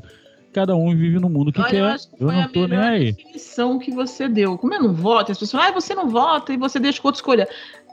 [0.55, 1.79] cada um vive no mundo que Olha, quer.
[1.79, 3.11] Eu, acho que eu não tô nem aí.
[3.11, 4.57] definição que você deu.
[4.57, 7.19] Como eu não voto, as pessoas, ah, você não vota e você deixa que outro
[7.19, 7.45] escolha.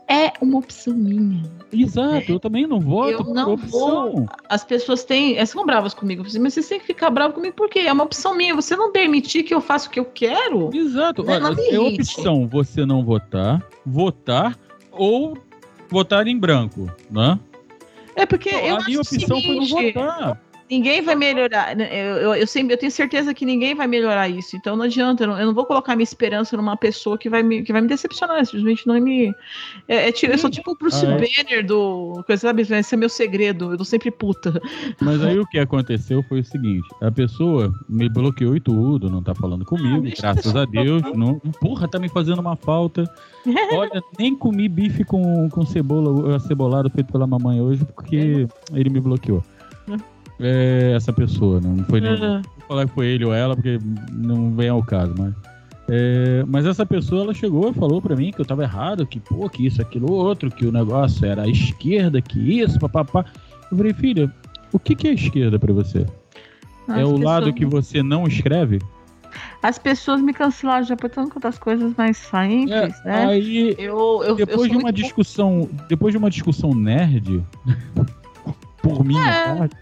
[0.08, 1.42] É uma opção minha.
[1.72, 2.34] Exato, é.
[2.34, 3.10] eu também não voto.
[3.10, 4.28] Eu não vou.
[4.48, 5.36] As pessoas têm.
[5.36, 6.22] Elas são bravas comigo.
[6.38, 8.54] Mas você tem que ficar bravo comigo porque é uma opção minha.
[8.54, 10.70] Você não permitir que eu faça o que eu quero.
[10.72, 11.24] Exato.
[11.24, 11.40] Né?
[11.42, 14.56] Olha, é opção você não votar, votar
[14.90, 15.36] ou
[15.88, 17.38] votar em branco, né?
[18.14, 20.51] É porque eu a minha opção seguinte, foi não votar.
[20.72, 21.78] Ninguém vai melhorar.
[21.78, 24.56] Eu, eu, eu, sempre, eu tenho certeza que ninguém vai melhorar isso.
[24.56, 27.42] Então não adianta, eu não, eu não vou colocar minha esperança numa pessoa que vai
[27.42, 28.42] me, que vai me decepcionar.
[28.46, 29.34] Simplesmente não me.
[29.86, 31.12] É, é, eu sou tipo o Bruce ah, é.
[31.12, 32.24] Banner do.
[32.38, 33.72] Sabe, esse é meu segredo.
[33.72, 34.58] Eu tô sempre puta.
[34.98, 39.22] Mas aí o que aconteceu foi o seguinte: a pessoa me bloqueou e tudo, não
[39.22, 41.02] tá falando comigo, ah, graças a Deus.
[41.14, 43.04] Não, porra, tá me fazendo uma falta.
[43.76, 48.80] Olha, nem comi bife com, com cebola, cebolado feito pela mamãe hoje, porque é.
[48.80, 49.44] ele me bloqueou
[50.40, 51.72] é essa pessoa, né?
[51.76, 52.12] não foi nem.
[52.12, 52.42] Uhum.
[52.42, 53.78] Vou falar que foi ele ou ela, porque
[54.12, 55.34] não vem ao caso, mas.
[55.88, 59.18] É, mas essa pessoa ela chegou e falou para mim que eu tava errado, que
[59.18, 63.24] pô, que isso, aquilo, outro, que o negócio era a esquerda, que isso, papapá.
[63.70, 64.32] Eu falei, filha,
[64.72, 66.06] o que, que é esquerda para você?
[66.88, 67.20] As é o pessoas...
[67.20, 68.78] lado que você não escreve?
[69.62, 73.26] As pessoas me cancelaram já por tantas coisas mais simples, é, né?
[73.26, 77.44] Aí, eu, eu, depois eu de uma discussão, depois de uma discussão nerd,
[78.82, 79.56] por minha é.
[79.56, 79.76] parte,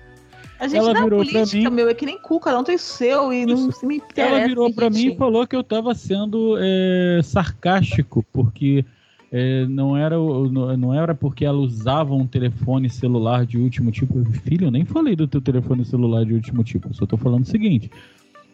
[0.60, 3.72] a gente ela é política, meu, é que nem cuca, não tem seu e não
[3.72, 4.36] se me interessa.
[4.36, 8.84] Ela virou para mim e falou que eu tava sendo é, sarcástico, porque
[9.32, 14.22] é, não, era, não era porque ela usava um telefone celular de último tipo.
[14.42, 17.48] Filho, eu nem falei do teu telefone celular de último tipo, só tô falando o
[17.48, 17.90] seguinte.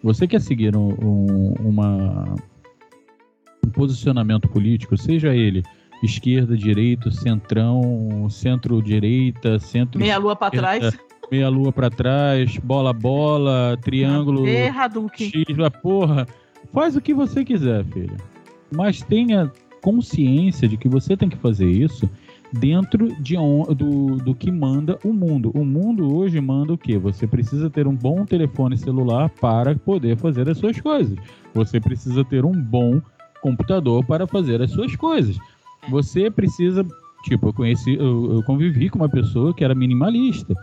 [0.01, 2.37] Você quer seguir um, um, uma,
[3.67, 5.65] um posicionamento político, seja ele
[6.05, 9.99] esquerda, direita, centrão, centro-direita, centro.
[9.99, 10.97] Meia lua para trás
[11.31, 14.91] meia lua para trás, bola bola, triângulo, Erra.
[15.15, 15.33] X,
[15.83, 16.27] porra.
[16.73, 18.17] Faz o que você quiser, filha.
[18.75, 19.51] Mas tenha
[19.81, 22.09] consciência de que você tem que fazer isso
[22.53, 23.37] dentro de
[23.77, 25.51] do, do que manda o mundo.
[25.55, 26.99] O mundo hoje manda o quê?
[26.99, 31.17] Você precisa ter um bom telefone celular para poder fazer as suas coisas.
[31.55, 33.01] Você precisa ter um bom
[33.41, 35.39] computador para fazer as suas coisas.
[35.89, 36.85] Você precisa,
[37.25, 40.55] tipo, eu conheci, eu, eu convivi com uma pessoa que era minimalista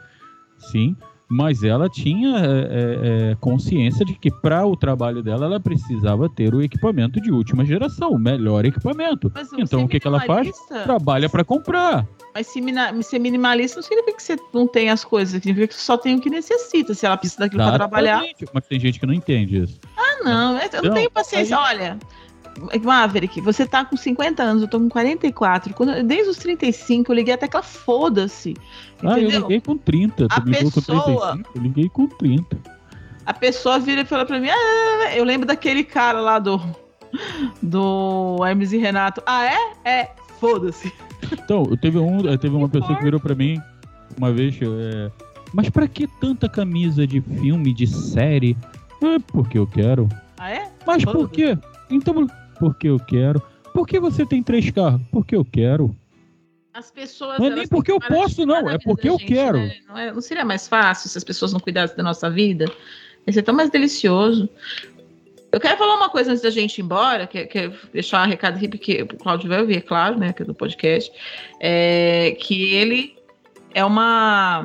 [0.72, 0.96] sim,
[1.30, 6.30] mas ela tinha é, é, é consciência de que para o trabalho dela ela precisava
[6.30, 9.32] ter o equipamento de última geração, o melhor equipamento.
[9.58, 10.52] Então o que, que ela faz?
[10.84, 12.08] Trabalha para comprar.
[12.36, 12.62] Mas se
[13.04, 16.16] ser minimalista não significa que você não tem as coisas, significa que você só tem
[16.16, 18.24] o que necessita, se ela precisa daquilo para trabalhar.
[18.54, 19.80] Mas tem gente que não entende isso.
[19.98, 21.58] Ah, não, eu não tenho paciência.
[21.58, 21.64] Aí...
[21.64, 22.00] Olha,
[22.82, 25.74] Maverick, você tá com 50 anos, eu tô com 44.
[25.74, 28.56] Quando, desde os 35, eu liguei até que ela foda-se.
[29.04, 30.28] Ah, eu liguei com 30.
[30.30, 32.58] A pessoa, com 35, eu liguei com 30.
[33.26, 36.62] A pessoa vira e fala pra mim: ah, eu lembro daquele cara lá do.
[37.62, 39.22] Do Hermes e Renato.
[39.26, 39.60] Ah, é?
[39.86, 40.92] É, foda-se.
[41.32, 43.62] Então, teve, um, teve uma pessoa que virou pra mim
[44.18, 44.58] uma vez.
[44.62, 45.12] É,
[45.54, 48.58] mas pra que tanta camisa de filme, de série?
[49.02, 50.10] É porque eu quero.
[50.38, 50.72] Ah, é?
[50.86, 51.58] Mas por quê?
[51.90, 52.28] Então,
[52.64, 53.42] porque eu quero.
[53.74, 55.02] Por que você tem três carros?
[55.12, 55.94] Porque eu quero.
[56.74, 57.38] As pessoas.
[57.38, 58.70] Não é nem porque eu posso, não.
[58.70, 59.58] É porque eu gente, quero.
[59.58, 59.76] Né?
[59.86, 62.66] Não, é, não, seria mais fácil se as pessoas não cuidassem da nossa vida?
[63.28, 64.48] Ia ser tão mais delicioso.
[65.52, 68.30] Eu quero falar uma coisa antes da gente ir embora, que, que é deixar um
[68.30, 71.12] recado aqui, porque o Claudio vai ouvir, é claro, né, que é do podcast,
[71.60, 73.16] é, que ele
[73.72, 74.64] é uma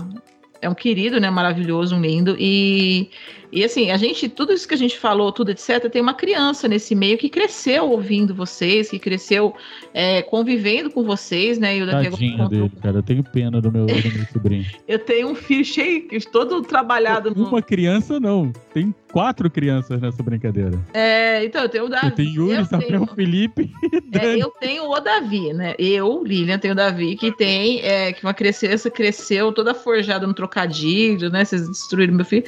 [0.62, 3.10] é um querido, né, maravilhoso, um lindo, e
[3.50, 6.68] e assim, a gente, tudo isso que a gente falou, tudo etc., tem uma criança
[6.68, 9.54] nesse meio que cresceu ouvindo vocês, que cresceu
[9.94, 11.76] é, convivendo com vocês, né?
[11.76, 12.98] E o Tadinho dele, cara.
[12.98, 14.66] Eu tenho pena do meu, do meu sobrinho.
[14.86, 17.32] eu tenho um filho cheio, todo trabalhado.
[17.34, 17.62] Uma no...
[17.62, 18.52] criança, não.
[18.74, 20.78] Tem quatro crianças nessa brincadeira.
[20.92, 22.06] É, então eu tenho o Davi.
[22.06, 23.70] Eu tenho Yuri, Samuel, Felipe
[24.12, 25.74] é, Eu tenho o Davi, né?
[25.78, 30.34] Eu, Lilian, tenho o Davi, que tem, é, que uma criança cresceu toda forjada no
[30.34, 31.44] trocadilho, né?
[31.44, 32.44] Vocês destruíram meu filho.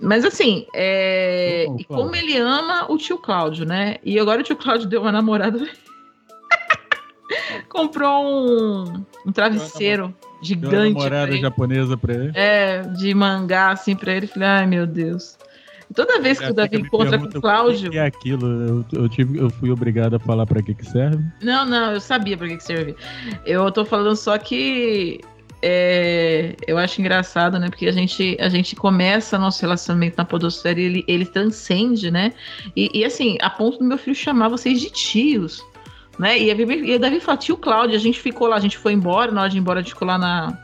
[0.00, 1.66] Mas assim, é...
[1.78, 3.96] e como ele ama o tio Cláudio, né?
[4.02, 5.58] E agora o tio Cláudio deu uma namorada.
[7.68, 10.70] Comprou um, um travesseiro gigante.
[10.70, 12.32] Deu uma namorada japonesa pra ele.
[12.34, 14.26] É, de mangá, assim, pra ele.
[14.26, 15.38] Falei, ai meu Deus.
[15.94, 17.88] Toda vez que o Davi encontra com o Cláudio.
[17.88, 18.84] O que é aquilo?
[18.92, 21.22] Eu, eu, tive, eu fui obrigado a falar para que, que serve?
[21.42, 22.96] Não, não, eu sabia para que, que serve.
[23.46, 25.20] Eu tô falando só que
[25.66, 27.70] é, eu acho engraçado, né?
[27.70, 32.34] Porque a gente, a gente começa nosso relacionamento na podosfera e ele, ele transcende, né?
[32.76, 35.64] E, e, assim, a ponto do meu filho chamar vocês de tios,
[36.18, 36.38] né?
[36.38, 38.92] E, a, e o Davi falou, tio Cláudio, a gente ficou lá, a gente foi
[38.92, 40.58] embora, na hora de ir embora, a gente ficou lá na,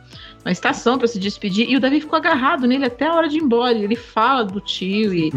[0.45, 1.69] na estação para se despedir.
[1.69, 3.77] E o Davi ficou agarrado nele até a hora de ir embora.
[3.77, 5.13] Ele fala do tio.
[5.13, 5.31] E,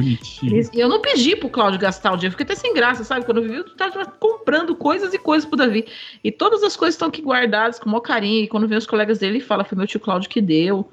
[0.73, 2.31] e eu não pedi pro Cláudio gastar o dinheiro.
[2.31, 3.25] Fiquei até sem graça, sabe?
[3.25, 5.85] Quando eu vi, tu tava comprando coisas e coisas pro Davi.
[6.23, 8.43] E todas as coisas estão aqui guardadas com o maior carinho.
[8.43, 10.89] E quando vem os colegas dele, ele fala: foi meu tio Cláudio que deu.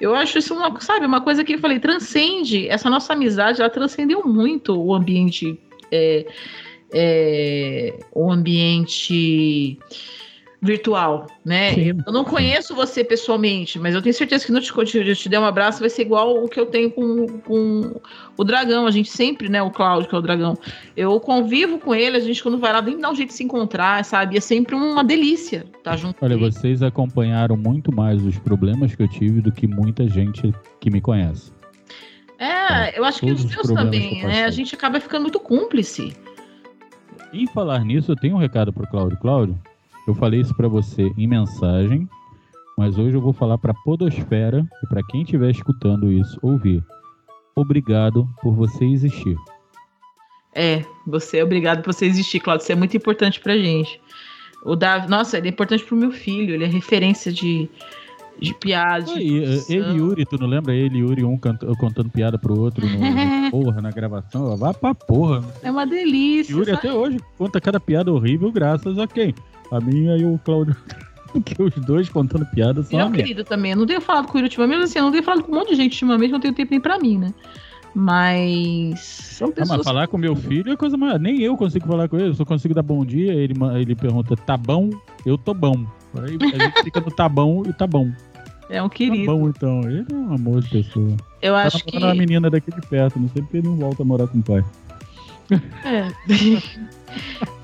[0.00, 2.66] Eu acho isso uma, sabe, uma coisa que eu falei, transcende.
[2.68, 5.60] Essa nossa amizade, ela transcendeu muito o ambiente.
[5.92, 6.24] É,
[6.92, 9.78] é, o ambiente
[10.62, 11.72] virtual, né?
[11.72, 11.98] Sim.
[12.06, 15.40] Eu não conheço você pessoalmente, mas eu tenho certeza que no te, eu te der
[15.40, 18.00] um abraço vai ser igual o que eu tenho com, com
[18.36, 18.86] o dragão.
[18.86, 19.62] A gente sempre, né?
[19.62, 20.58] O Cláudio, que é o dragão.
[20.96, 23.44] Eu convivo com ele, a gente quando vai lá, nem dá um jeito de se
[23.44, 24.36] encontrar, sabe?
[24.36, 26.22] É sempre uma delícia estar junto.
[26.22, 30.90] Olha, vocês acompanharam muito mais os problemas que eu tive do que muita gente que
[30.90, 31.52] me conhece.
[32.38, 34.44] É, então, eu acho que os meus também, né?
[34.44, 36.14] A gente acaba ficando muito cúmplice.
[37.32, 39.18] Em falar nisso, eu tenho um recado pro Cláudio.
[39.18, 39.58] Cláudio,
[40.10, 42.08] eu falei isso para você em mensagem,
[42.76, 46.84] mas hoje eu vou falar para Podosfera e para quem estiver escutando isso ouvir.
[47.54, 49.36] Obrigado por você existir.
[50.52, 52.64] É, você é obrigado por você existir, Claudio.
[52.64, 54.00] Isso é muito importante pra gente.
[54.64, 57.68] O Davi, nossa, ele é importante pro meu filho, ele é referência de,
[58.38, 59.14] de piadas.
[59.14, 62.84] De ele e Yuri, tu não lembra ele e Yuri, um contando piada pro outro
[62.84, 64.56] no, no porra, na gravação?
[64.56, 65.44] Vai pra porra.
[65.62, 66.52] É uma delícia.
[66.52, 66.78] Yuri sabe?
[66.78, 69.32] até hoje conta cada piada horrível graças a quem?
[69.70, 70.76] A minha e o Claudio.
[71.32, 72.98] Porque os dois contando piadas são.
[72.98, 73.70] Meu querido também.
[73.72, 75.70] Eu não tenho falado com ele ultimamente, assim, eu não tenho falado com um monte
[75.70, 77.32] de gente ultimamente, não tenho tempo nem pra mim, né?
[77.94, 79.00] Mas.
[79.00, 79.70] São pessoas.
[79.70, 81.20] Ah, mas falar com meu filho é coisa mais.
[81.20, 83.32] Nem eu consigo falar com ele, eu só consigo dar bom dia.
[83.32, 84.90] Ele, ele pergunta, tá bom?
[85.24, 85.86] Eu tô bom.
[86.14, 88.10] Aí a gente fica no tá bom e tá bom.
[88.68, 89.26] É um querido.
[89.26, 89.80] Tá bom, então.
[89.82, 91.16] Ele é um amor de pessoa.
[91.42, 91.96] Eu tá acho que.
[91.96, 94.42] uma menina daqui de perto, não sei porque ele não volta a morar com o
[94.42, 94.64] pai.
[95.84, 96.08] É.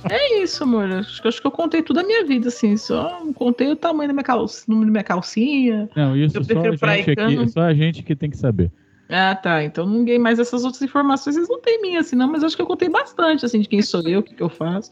[0.11, 0.91] é isso, amor.
[0.91, 2.77] Acho que, acho que eu contei tudo a minha vida, assim.
[2.77, 5.89] Só contei o tamanho da minha calcinha, número da minha calcinha.
[5.95, 8.71] Não, isso só a, gente aqui, só a gente que tem que saber.
[9.09, 9.63] Ah, tá.
[9.63, 12.63] Então ninguém mais essas outras informações, eles não têm minha, assim, não, mas acho que
[12.63, 14.91] eu contei bastante, assim, de quem sou eu, o que, que eu faço.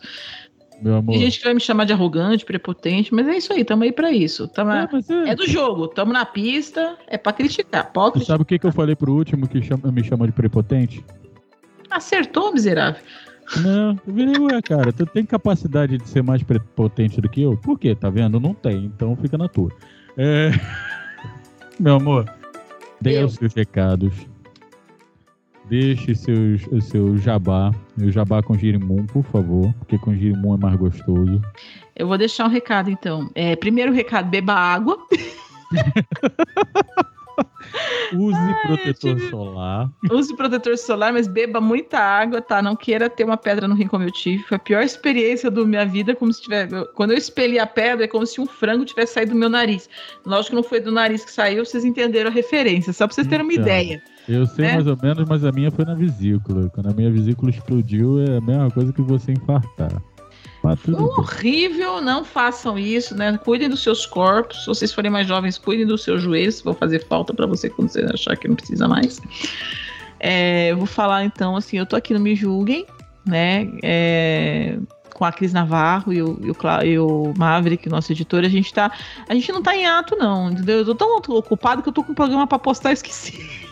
[0.81, 1.13] Meu amor.
[1.13, 3.93] Tem gente que vai me chamar de arrogante, prepotente, mas é isso aí, tamo aí
[3.93, 4.49] pra isso.
[4.49, 5.31] Tamo é, é...
[5.31, 7.93] é, do jogo, tamo na pista, é pra criticar.
[7.93, 8.25] Pode.
[8.25, 11.05] Sabe o que, que eu falei pro último que chama, me chamou de prepotente?
[11.95, 13.01] Acertou, miserável.
[13.59, 16.43] Não, eu virei, ué, cara, tu tem capacidade de ser mais
[16.75, 17.57] potente do que eu?
[17.57, 17.95] Por quê?
[17.95, 18.41] Tá vendo?
[18.41, 19.71] Não tem, então fica na tua.
[20.17, 20.51] É...
[21.79, 22.29] Meu amor,
[23.01, 24.13] dê os seus recados.
[25.67, 30.59] Deixe seus, o seu jabá, o jabá com girimum, por favor, porque com girimum é
[30.59, 31.41] mais gostoso.
[31.95, 33.31] Eu vou deixar um recado, então.
[33.35, 34.99] É, primeiro recado, beba água.
[38.15, 39.31] Use Ai, protetor tive...
[39.31, 39.91] solar.
[40.11, 42.63] Use protetor solar, mas beba muita água, tá?
[42.63, 44.43] Não queira ter uma pedra no rim como eu tive.
[44.45, 46.69] Foi a pior experiência da minha vida, como se tiver.
[46.95, 49.89] Quando eu expeli a pedra, é como se um frango tivesse saído do meu nariz.
[50.25, 53.27] Lógico que não foi do nariz que saiu, vocês entenderam a referência, só pra vocês
[53.27, 54.03] terem uma então, ideia.
[54.29, 54.75] Eu sei né?
[54.75, 56.71] mais ou menos, mas a minha foi na vesícula.
[56.71, 60.03] Quando a minha vesícula explodiu, é a mesma coisa que você infartar.
[61.19, 63.39] Horrível, não façam isso, né?
[63.45, 64.61] Cuidem dos seus corpos.
[64.61, 67.89] Se vocês forem mais jovens, cuidem dos seus joelhos, vão fazer falta para você quando
[67.89, 69.21] você achar que não precisa mais.
[70.19, 72.87] É, eu vou falar então, assim, eu tô aqui no Me Julguem,
[73.27, 73.69] né?
[73.83, 74.79] É,
[75.15, 78.73] com a Cris Navarro e o, e o, e o Maverick, nosso editor, a gente
[78.73, 78.91] tá.
[79.29, 80.79] A gente não tá em ato, não, entendeu?
[80.79, 83.64] Eu tô tão ocupado que eu tô com um programa pra postar e esqueci.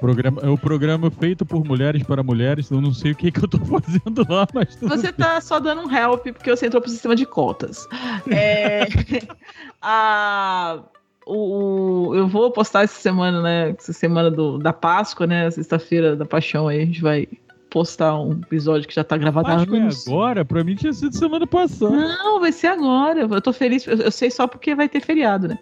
[0.00, 2.70] Programa, é o programa feito por mulheres para mulheres.
[2.70, 4.76] Eu não sei o que, que eu tô fazendo lá, mas.
[4.80, 7.86] Você tá só dando um help porque você entrou pro sistema de cotas.
[8.28, 8.86] É,
[9.80, 10.80] a,
[11.26, 13.70] o, eu vou postar essa semana, né?
[13.78, 15.50] Essa semana do, da Páscoa, né?
[15.50, 17.28] Sexta-feira da Paixão aí, a gente vai
[17.70, 20.06] postar um episódio que já tá gravado há anos.
[20.06, 20.44] É agora?
[20.44, 21.90] Pra mim tinha sido semana passada.
[21.90, 23.20] Não, vai ser agora.
[23.20, 23.86] Eu tô feliz.
[23.86, 25.58] Eu, eu sei só porque vai ter feriado, né?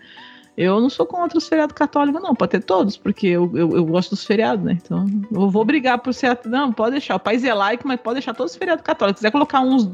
[0.57, 2.34] Eu não sou contra os feriados católicos, não.
[2.34, 4.78] Pode ter todos, porque eu, eu, eu, gosto dos feriados, né?
[4.82, 6.38] Então, eu vou brigar por ser.
[6.44, 7.16] Não, pode deixar.
[7.16, 9.20] O país é laico, mas pode deixar todos os feriados católicos.
[9.20, 9.90] Se quiser colocar uns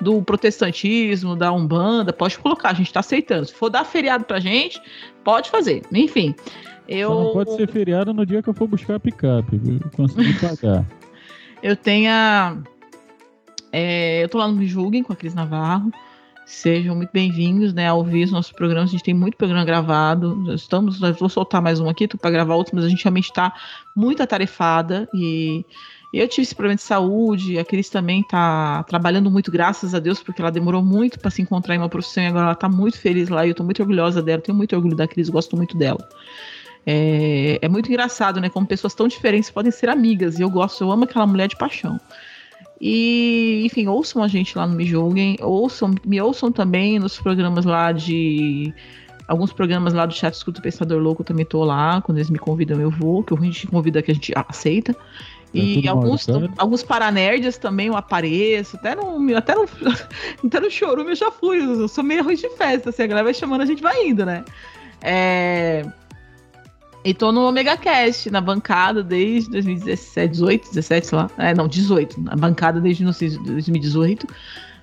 [0.00, 2.70] do protestantismo, da Umbanda, pode colocar.
[2.70, 3.46] A gente tá aceitando.
[3.46, 4.80] Se for dar feriado pra gente,
[5.22, 5.82] pode fazer.
[5.92, 6.34] Enfim.
[6.88, 7.10] Eu...
[7.10, 9.60] Só não pode ser feriado no dia que eu for buscar a picape.
[9.84, 10.84] Eu consegui pagar.
[11.62, 12.56] eu tenho a.
[13.70, 15.92] É, eu tô lá no Me Julguem com a Cris Navarro.
[16.48, 18.88] Sejam muito bem-vindos, né, a ouvir os nossos programas.
[18.88, 20.54] A gente tem muito programa gravado.
[20.54, 23.52] Estamos, vou soltar mais um aqui para gravar outro, mas a gente realmente está
[23.94, 25.62] muito atarefada e
[26.10, 30.22] eu tive esse problema de saúde, a Cris também está trabalhando muito, graças a Deus,
[30.22, 32.98] porque ela demorou muito para se encontrar em uma profissão e agora ela está muito
[32.98, 35.76] feliz lá e eu estou muito orgulhosa dela, tenho muito orgulho da Cris, gosto muito
[35.76, 36.08] dela.
[36.86, 38.48] É, é, muito engraçado, né?
[38.48, 40.38] Como pessoas tão diferentes podem ser amigas.
[40.38, 42.00] E eu gosto, eu amo aquela mulher de paixão.
[42.80, 47.64] E, enfim, ouçam a gente lá no Me Julguem, ouçam, me ouçam também nos programas
[47.64, 48.72] lá de.
[49.26, 52.00] Alguns programas lá do Chat Escuta Pensador Louco eu também tô lá.
[52.00, 54.94] Quando eles me convidam, eu vou, que a gente convida que a gente aceita.
[54.94, 55.00] Tá
[55.54, 56.26] e é alguns,
[56.58, 59.64] alguns paranerds também eu apareço, até no, até no,
[60.44, 63.24] até no chorume eu já fui, eu sou meio arroz de festa, assim, a galera
[63.24, 64.44] vai chamando, a gente vai indo, né?
[65.00, 65.86] É,
[67.04, 71.30] e tô no Omega Cast, na bancada desde 2017, 18, 17, sei lá.
[71.38, 72.20] É, não, 18.
[72.20, 74.26] Na bancada desde 2018.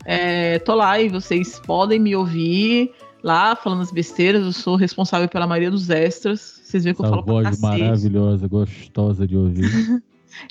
[0.05, 2.91] É, tô lá e vocês podem me ouvir
[3.21, 4.43] lá falando as besteiras.
[4.45, 6.61] Eu sou responsável pela maioria dos extras.
[6.63, 10.01] Vocês veem que Essa eu falo voz maravilhosa, gostosa de ouvir.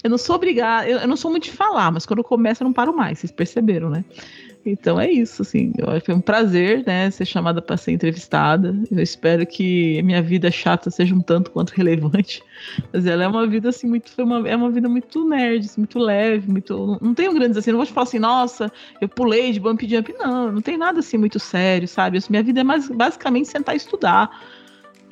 [0.03, 2.67] eu não sou obrigada, eu, eu, não sou muito de falar, mas quando começa eu
[2.67, 4.05] não paro mais, vocês perceberam, né?
[4.67, 5.73] Então é isso, assim.
[6.05, 8.75] Foi um prazer, né, ser chamada para ser entrevistada.
[8.91, 12.43] Eu espero que minha vida chata seja um tanto quanto relevante.
[12.93, 15.81] Mas ela é uma vida assim muito, foi uma, é uma vida muito nerd, assim,
[15.81, 16.99] muito leve, muito.
[17.01, 17.71] Não tenho grandes assim.
[17.71, 20.15] Não vou te falar assim, nossa, eu pulei de bump jump.
[20.19, 22.19] Não, não tem nada assim muito sério, sabe?
[22.31, 24.31] Minha vida é mais basicamente sentar e estudar.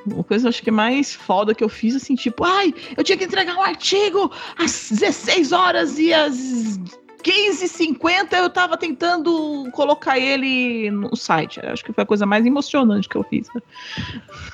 [0.06, 3.16] Uma coisa acho que é mais foda que eu fiz, assim, tipo, ai, eu tinha
[3.16, 6.76] que entregar um artigo às 16 horas e às
[7.22, 11.60] 15,50 eu tava tentando colocar ele no site.
[11.60, 13.48] Acho que foi a coisa mais emocionante que eu fiz.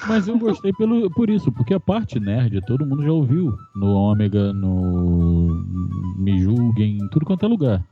[0.06, 3.94] Mas eu gostei pelo, por isso, porque a parte nerd todo mundo já ouviu no
[3.94, 5.64] Ômega, no
[6.18, 7.84] Me Julguem, em tudo quanto é lugar.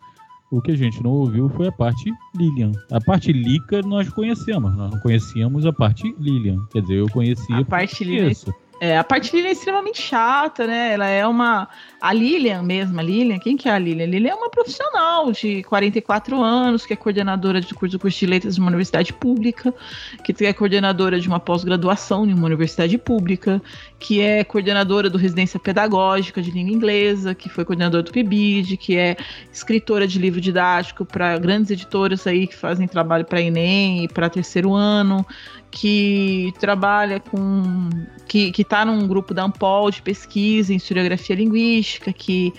[0.51, 2.71] O que a gente não ouviu foi a parte Lilian.
[2.93, 6.65] A parte Lica nós conhecemos, nós não conhecíamos a parte Lilian.
[6.71, 7.59] Quer dizer, eu conhecia.
[7.59, 8.33] A parte Lilian.
[8.79, 10.93] É, a parte Lilian é extremamente chata, né?
[10.93, 11.69] Ela é uma.
[11.99, 14.05] A Lilian mesmo, a Lilian, quem que é a Lilian?
[14.05, 18.27] A Lilian é uma profissional de 44 anos, que é coordenadora de curso, curso de
[18.27, 19.75] letras de uma universidade pública,
[20.23, 23.63] que é coordenadora de uma pós-graduação em uma universidade pública,
[23.99, 28.97] que é coordenadora do residência pedagógica de língua inglesa, que foi coordenadora do PIBID, que
[28.97, 29.17] é
[29.53, 34.29] escritora de livro didático para grandes editoras aí que fazem trabalho para Enem e para
[34.29, 35.27] terceiro ano,
[35.71, 37.89] que trabalha com.
[38.27, 42.53] que está num grupo da Ampol de pesquisa em historiografia linguística, que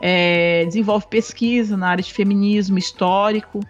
[0.00, 3.60] é, desenvolve pesquisa na área de feminismo histórico,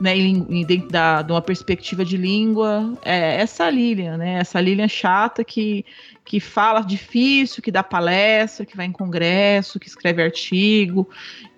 [0.00, 2.94] né, em, da, de uma perspectiva de língua.
[3.04, 4.38] É, essa Lilian, né?
[4.38, 5.84] Essa Lilian chata que,
[6.28, 11.08] que fala difícil, que dá palestra, que vai em congresso, que escreve artigo,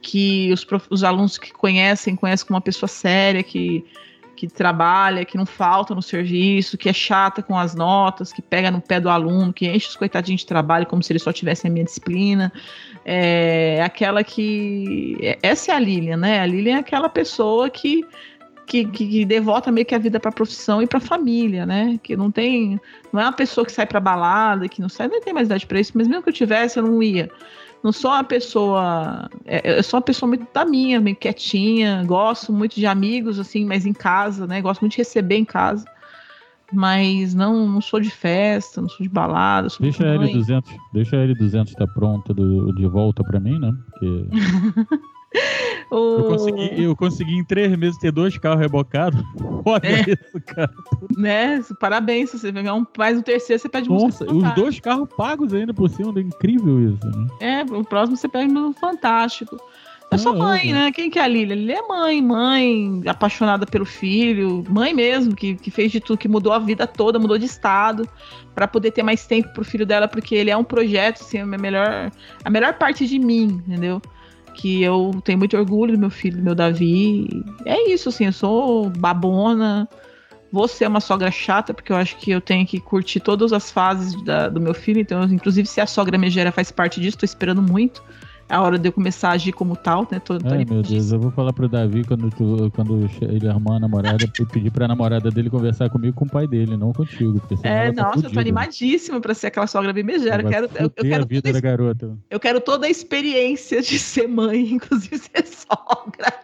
[0.01, 3.85] que os, os alunos que conhecem, conhecem como uma pessoa séria, que
[4.37, 8.71] que trabalha, que não falta no serviço, que é chata com as notas, que pega
[8.71, 11.71] no pé do aluno, que enche os coitadinhos de trabalho como se eles só tivessem
[11.71, 12.51] a minha disciplina.
[13.05, 15.19] É aquela que.
[15.21, 16.41] É, essa é a Lilian, né?
[16.41, 18.03] A Lilian é aquela pessoa que.
[18.71, 21.67] Que, que, que devota meio que a vida para a profissão e para a família,
[21.67, 21.99] né?
[22.01, 22.81] Que não tem,
[23.13, 25.67] não é uma pessoa que sai para balada, que não sai, nem tem mais idade
[25.67, 27.29] para isso, mas mesmo que eu tivesse, eu não ia
[27.83, 29.29] não sou uma pessoa.
[29.45, 32.05] É, eu sou uma pessoa muito da minha, meio quietinha.
[32.05, 34.61] Gosto muito de amigos, assim, mas em casa, né?
[34.61, 35.85] Gosto muito de receber em casa.
[36.73, 39.69] Mas não, não sou de festa, não sou de balada.
[39.69, 43.59] Sou deixa a L200, deixa a L200 estar tá pronta do, de volta para mim,
[43.59, 43.73] né?
[43.91, 44.27] Porque.
[45.91, 45.97] O...
[45.97, 49.21] Eu, consegui, eu consegui em três meses ter dois carros rebocados.
[49.67, 50.01] Olha é.
[50.03, 50.71] isso, cara.
[51.17, 51.61] Né?
[51.81, 52.31] Parabéns.
[52.31, 55.75] Se você pegar um, mais um terceiro, você pede Nossa, os dois carros pagos ainda
[55.75, 56.13] por cima.
[56.17, 57.27] É incrível isso, né?
[57.41, 59.61] É, o próximo você pega um fantástico.
[60.13, 60.91] Eu sou mãe, né?
[60.91, 61.55] Quem que é a Lilia?
[61.55, 66.27] Lilia é mãe, mãe, apaixonada pelo filho, mãe mesmo, que, que fez de tudo, que
[66.27, 68.09] mudou a vida toda, mudou de estado,
[68.53, 71.47] para poder ter mais tempo pro filho dela, porque ele é um projeto, assim, a
[71.47, 72.11] melhor,
[72.45, 74.03] a melhor parte de mim, entendeu?
[74.61, 77.29] Que eu tenho muito orgulho do meu filho, do meu Davi.
[77.65, 79.89] É isso, assim, eu sou babona.
[80.53, 83.71] Vou ser uma sogra chata, porque eu acho que eu tenho que curtir todas as
[83.71, 85.01] fases da, do meu filho.
[85.01, 88.03] Então, inclusive, se a sogra megera faz parte disso, tô esperando muito
[88.51, 90.19] a hora de eu começar a agir como tal, né?
[90.19, 93.77] Tô, tô Ai, meu Deus, eu vou falar pro Davi quando, tu, quando ele arrumar
[93.77, 97.41] a namorada, pedir pra namorada dele conversar comigo com o pai dele, não contigo.
[97.63, 100.43] É, tá nossa, tá eu tô animadíssima pra ser aquela sogra bem megera.
[100.43, 102.19] Eu quero, eu, eu quero a vida da garota.
[102.29, 106.35] Eu quero toda a experiência de ser mãe, inclusive ser sogra.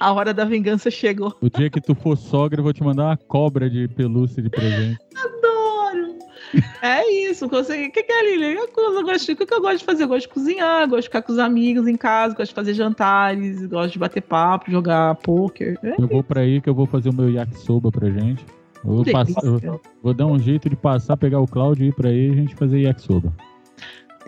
[0.00, 1.36] A hora da vingança chegou.
[1.40, 4.48] O dia que tu for sogra, eu vou te mandar uma cobra de pelúcia de
[4.48, 4.98] presente.
[5.14, 6.11] Adoro!
[6.82, 7.46] É isso.
[7.46, 8.54] O que, que é, Lili?
[8.54, 10.04] Eu, eu gosto, o que, que eu gosto de fazer?
[10.04, 12.74] Eu gosto de cozinhar, gosto de ficar com os amigos em casa, gosto de fazer
[12.74, 15.78] jantares, gosto de bater papo, jogar poker.
[15.82, 18.44] É eu vou pra aí que eu vou fazer o meu yakisoba pra gente.
[18.84, 21.94] Eu vou, passar, eu vou dar um jeito de passar, pegar o Cláudio e ir
[21.94, 23.32] pra aí e a gente fazer yakisoba.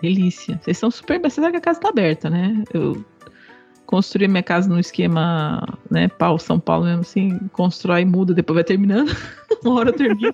[0.01, 0.59] Delícia.
[0.61, 1.19] Vocês são super.
[1.21, 2.63] Você sabe que a casa tá aberta, né?
[2.73, 3.03] Eu
[3.85, 8.63] construí minha casa no esquema, né, pau, São Paulo mesmo assim, constrói, muda, depois vai
[8.63, 9.15] terminando.
[9.63, 10.33] Uma hora eu termino.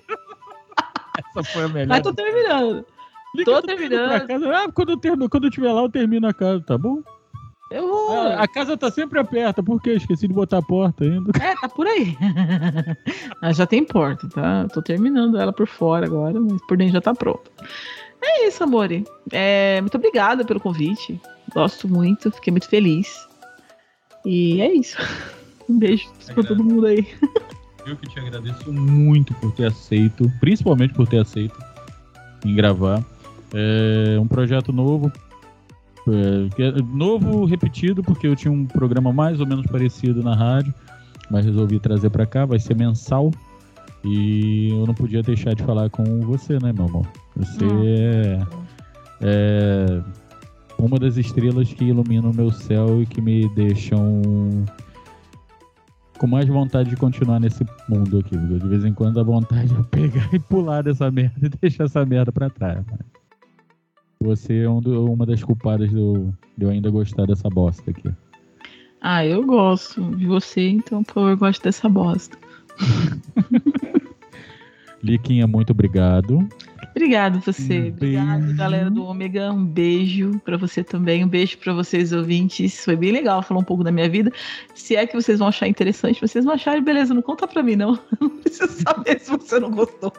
[1.18, 1.88] Essa foi a melhor.
[1.88, 2.86] Mas tô terminando.
[3.34, 4.52] Liga tô terminando.
[4.52, 7.02] Ah, quando eu, termino, quando eu tiver lá, eu termino a casa, tá bom?
[7.70, 8.26] Eu vou.
[8.28, 9.92] a casa tá sempre aberta, por quê?
[9.92, 11.32] Esqueci de botar a porta ainda.
[11.42, 12.14] É, tá por aí.
[13.40, 14.68] mas já tem porta, tá?
[14.68, 17.50] Tô terminando ela por fora agora, mas por dentro já tá pronta.
[18.22, 19.04] É isso, amore.
[19.32, 21.18] É, muito obrigada pelo convite.
[21.54, 23.26] Gosto muito, fiquei muito feliz.
[24.24, 24.96] E é isso.
[25.68, 27.06] Um beijo pra todo mundo aí.
[27.86, 31.58] Eu que te agradeço muito por ter aceito, principalmente por ter aceito
[32.44, 33.04] em gravar.
[33.52, 35.12] É um projeto novo.
[36.08, 40.72] É, é novo repetido, porque eu tinha um programa mais ou menos parecido na rádio,
[41.30, 42.46] mas resolvi trazer para cá.
[42.46, 43.30] Vai ser mensal.
[44.04, 47.06] E eu não podia deixar de falar com você, né, meu amor?
[47.36, 48.42] Você é,
[49.20, 50.02] é
[50.76, 54.20] uma das estrelas que iluminam o meu céu e que me deixam
[56.22, 58.36] com mais vontade de continuar nesse mundo aqui.
[58.36, 62.06] De vez em quando dá vontade de pegar e pular dessa merda e deixar essa
[62.06, 62.78] merda pra trás.
[62.86, 63.04] Mano.
[64.20, 68.08] Você é um do, uma das culpadas do, de eu ainda gostar dessa bosta aqui.
[69.00, 72.38] Ah, eu gosto de você, então, por favor, gosto dessa bosta.
[75.02, 76.48] Liquinha, muito obrigado.
[76.94, 77.80] Obrigado você.
[77.80, 79.50] Um Obrigado, galera do Ômega.
[79.50, 81.24] Um beijo para você também.
[81.24, 82.84] Um beijo para vocês, ouvintes.
[82.84, 84.30] Foi bem legal falar um pouco da minha vida.
[84.74, 87.76] Se é que vocês vão achar interessante, vocês não acharem, beleza, não conta pra mim,
[87.76, 87.98] não.
[88.20, 90.12] Não preciso saber se você não gostou.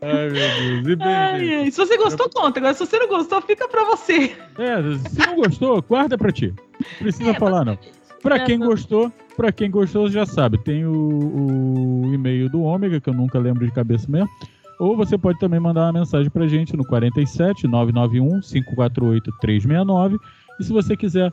[0.00, 0.88] Ai, meu Deus.
[0.88, 1.70] E bem, ai.
[1.70, 2.58] Se você gostou, conta.
[2.58, 4.36] Agora, se você não gostou, fica pra você.
[4.58, 6.52] É, se não gostou, guarda pra ti.
[6.80, 7.78] Não precisa é, falar, não.
[8.22, 10.58] Pra quem gostou, pra quem gostou, já sabe.
[10.58, 14.30] Tem o, o e-mail do Ômega, que eu nunca lembro de cabeça mesmo.
[14.78, 20.18] Ou você pode também mandar uma mensagem pra gente no 47 991 548 369.
[20.58, 21.30] E se você quiser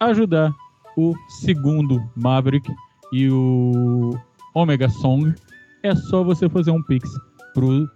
[0.00, 0.52] ajudar
[0.96, 2.70] o segundo Maverick
[3.12, 4.16] e o
[4.54, 5.34] Omega Song,
[5.82, 7.10] é só você fazer um pix
[7.54, 7.88] pro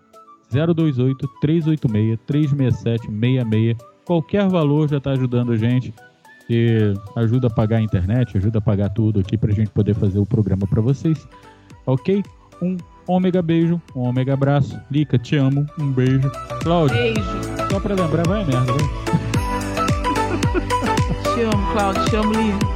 [0.50, 3.76] 028 386 367 66.
[4.04, 5.92] Qualquer valor já está ajudando a gente
[6.48, 9.94] e ajuda a pagar a internet, ajuda a pagar tudo aqui para a gente poder
[9.94, 11.28] fazer o programa para vocês.
[11.86, 12.22] Ok?
[12.62, 14.78] Um ômega beijo, um ômega abraço.
[14.90, 16.30] Lica, te amo, um beijo.
[16.62, 16.96] Cláudio.
[16.96, 17.22] Beijo.
[17.70, 18.78] Só para lembrar, vai merda, vai.
[21.34, 22.75] Te amo, Cláudio, te amo, Lívia.